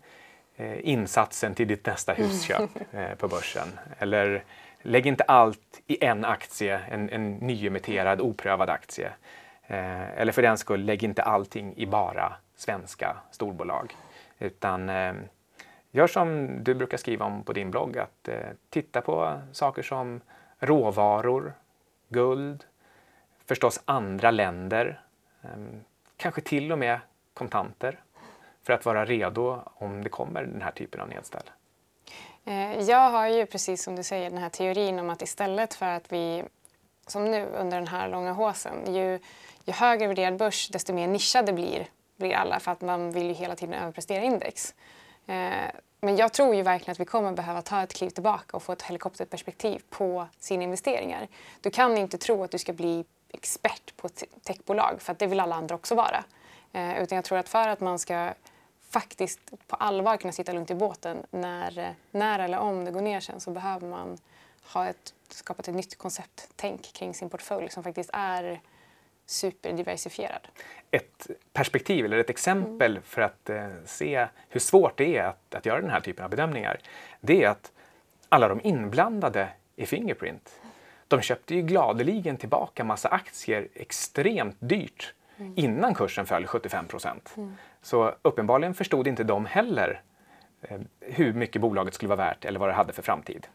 eh, 0.56 0.88
insatsen 0.88 1.54
till 1.54 1.68
ditt 1.68 1.86
nästa 1.86 2.12
husköp 2.12 2.70
på 3.18 3.28
börsen. 3.28 3.68
Eller 3.98 4.44
Lägg 4.82 5.06
inte 5.06 5.24
allt 5.24 5.82
i 5.86 6.04
en 6.04 6.24
aktie, 6.24 6.80
en, 6.88 7.10
en 7.10 7.32
nyemitterad 7.32 8.20
oprövad 8.20 8.70
aktie. 8.70 9.12
Eh, 9.66 10.18
eller 10.18 10.32
för 10.32 10.42
den 10.42 10.58
skull, 10.58 10.84
lägg 10.84 11.04
inte 11.04 11.22
allting 11.22 11.74
i 11.76 11.86
bara 11.86 12.32
svenska 12.56 13.16
storbolag. 13.30 13.96
Utan 14.38 14.88
eh, 14.88 15.14
gör 15.90 16.06
som 16.06 16.58
du 16.64 16.74
brukar 16.74 16.96
skriva 16.96 17.26
om 17.26 17.44
på 17.44 17.52
din 17.52 17.70
blogg, 17.70 17.98
att 17.98 18.28
eh, 18.28 18.36
titta 18.70 19.00
på 19.00 19.40
saker 19.52 19.82
som 19.82 20.20
råvaror, 20.58 21.52
guld, 22.08 22.64
förstås 23.48 23.80
andra 23.84 24.30
länder, 24.30 25.00
ehm, 25.42 25.84
kanske 26.16 26.40
till 26.40 26.72
och 26.72 26.78
med 26.78 27.00
kontanter 27.34 28.00
för 28.62 28.72
att 28.72 28.84
vara 28.84 29.04
redo 29.04 29.60
om 29.74 30.04
det 30.04 30.08
kommer 30.10 30.42
den 30.42 30.62
här 30.62 30.70
typen 30.70 31.00
av 31.00 31.08
nedställ. 31.08 31.50
Eh, 32.44 32.80
jag 32.80 33.10
har 33.10 33.28
ju 33.28 33.46
precis 33.46 33.82
som 33.82 33.96
du 33.96 34.02
säger 34.02 34.30
den 34.30 34.38
här 34.38 34.48
teorin 34.48 34.98
om 34.98 35.10
att 35.10 35.22
istället 35.22 35.74
för 35.74 35.86
att 35.86 36.12
vi 36.12 36.44
som 37.06 37.30
nu 37.30 37.46
under 37.46 37.78
den 37.78 37.88
här 37.88 38.08
långa 38.08 38.32
håsen, 38.32 38.94
ju, 38.94 39.18
ju 39.64 39.72
högre 39.72 40.06
värderad 40.06 40.36
börs 40.36 40.68
desto 40.68 40.92
mer 40.92 41.06
nischade 41.06 41.52
blir, 41.52 41.88
blir 42.16 42.34
alla 42.34 42.60
för 42.60 42.72
att 42.72 42.80
man 42.80 43.12
vill 43.12 43.26
ju 43.26 43.32
hela 43.32 43.56
tiden 43.56 43.74
överprestera 43.74 44.22
index. 44.22 44.74
Eh, 45.26 45.70
men 46.00 46.16
jag 46.16 46.32
tror 46.32 46.54
ju 46.54 46.62
verkligen 46.62 46.92
att 46.92 47.00
vi 47.00 47.04
kommer 47.04 47.32
behöva 47.32 47.62
ta 47.62 47.82
ett 47.82 47.94
kliv 47.94 48.10
tillbaka 48.10 48.56
och 48.56 48.62
få 48.62 48.72
ett 48.72 48.82
helikopterperspektiv 48.82 49.82
på 49.90 50.26
sina 50.38 50.62
investeringar. 50.62 51.28
Du 51.60 51.70
kan 51.70 51.98
inte 51.98 52.18
tro 52.18 52.44
att 52.44 52.50
du 52.50 52.58
ska 52.58 52.72
bli 52.72 53.04
expert 53.28 53.96
på 53.96 54.06
ett 54.06 54.24
techbolag 54.42 55.02
för 55.02 55.12
att 55.12 55.18
det 55.18 55.26
vill 55.26 55.40
alla 55.40 55.56
andra 55.56 55.74
också 55.74 55.94
vara. 55.94 56.24
Eh, 56.72 57.02
utan 57.02 57.16
jag 57.16 57.24
tror 57.24 57.38
att 57.38 57.48
för 57.48 57.68
att 57.68 57.80
man 57.80 57.98
ska 57.98 58.34
faktiskt 58.90 59.40
på 59.66 59.76
allvar 59.76 60.16
kunna 60.16 60.32
sitta 60.32 60.52
lugnt 60.52 60.70
i 60.70 60.74
båten 60.74 61.26
när, 61.30 61.78
eh, 61.78 61.90
när 62.10 62.38
eller 62.38 62.58
om 62.58 62.84
det 62.84 62.90
går 62.90 63.00
ner 63.00 63.20
sen 63.20 63.40
så 63.40 63.50
behöver 63.50 63.86
man 63.86 64.18
ha 64.72 64.86
ett, 64.86 65.14
skapat 65.28 65.68
ett 65.68 65.74
nytt 65.74 65.98
koncepttänk 65.98 66.92
kring 66.92 67.14
sin 67.14 67.30
portfölj 67.30 67.70
som 67.70 67.82
faktiskt 67.82 68.10
är 68.12 68.60
superdiversifierad. 69.26 70.48
Ett 70.90 71.30
perspektiv 71.52 72.04
eller 72.04 72.18
ett 72.18 72.30
exempel 72.30 72.90
mm. 72.90 73.02
för 73.02 73.22
att 73.22 73.50
eh, 73.50 73.68
se 73.84 74.26
hur 74.48 74.60
svårt 74.60 74.98
det 74.98 75.16
är 75.16 75.24
att, 75.24 75.54
att 75.54 75.66
göra 75.66 75.80
den 75.80 75.90
här 75.90 76.00
typen 76.00 76.24
av 76.24 76.30
bedömningar, 76.30 76.80
det 77.20 77.44
är 77.44 77.48
att 77.48 77.72
alla 78.28 78.48
de 78.48 78.60
inblandade 78.64 79.48
i 79.76 79.86
Fingerprint, 79.86 80.60
de 81.08 81.20
köpte 81.22 81.54
ju 81.54 81.62
gladeligen 81.62 82.36
tillbaka 82.36 82.84
massa 82.84 83.08
aktier 83.08 83.68
extremt 83.74 84.56
dyrt 84.58 85.14
mm. 85.38 85.52
innan 85.56 85.94
kursen 85.94 86.26
föll 86.26 86.46
75 86.46 86.86
procent. 86.86 87.34
Mm. 87.36 87.54
Så 87.82 88.14
uppenbarligen 88.22 88.74
förstod 88.74 89.06
inte 89.06 89.24
de 89.24 89.46
heller 89.46 90.02
eh, 90.62 90.78
hur 91.00 91.32
mycket 91.32 91.62
bolaget 91.62 91.94
skulle 91.94 92.08
vara 92.08 92.16
värt 92.16 92.44
eller 92.44 92.60
vad 92.60 92.68
det 92.68 92.72
hade 92.72 92.92
för 92.92 93.02
framtid. 93.02 93.46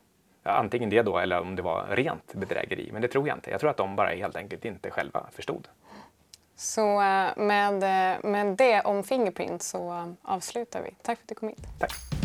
Antingen 0.43 0.89
det 0.89 1.01
då 1.01 1.17
eller 1.17 1.41
om 1.41 1.55
det 1.55 1.61
var 1.61 1.87
rent 1.89 2.33
bedrägeri, 2.33 2.89
men 2.93 3.01
det 3.01 3.07
tror 3.07 3.27
jag 3.27 3.37
inte. 3.37 3.51
Jag 3.51 3.59
tror 3.59 3.69
att 3.69 3.77
de 3.77 3.95
bara 3.95 4.09
helt 4.09 4.35
enkelt 4.35 4.65
inte 4.65 4.91
själva 4.91 5.25
förstod. 5.31 5.67
Så 6.55 7.01
eh, 7.01 7.37
med, 7.37 7.73
eh, 7.73 8.29
med 8.29 8.57
det 8.57 8.81
om 8.81 9.03
Fingerprint 9.03 9.61
så 9.63 10.15
avslutar 10.21 10.81
vi. 10.81 10.95
Tack 11.01 11.17
för 11.17 11.23
att 11.23 11.29
du 11.29 11.35
kom 11.35 11.49
hit. 11.49 11.67
Tack. 11.79 12.22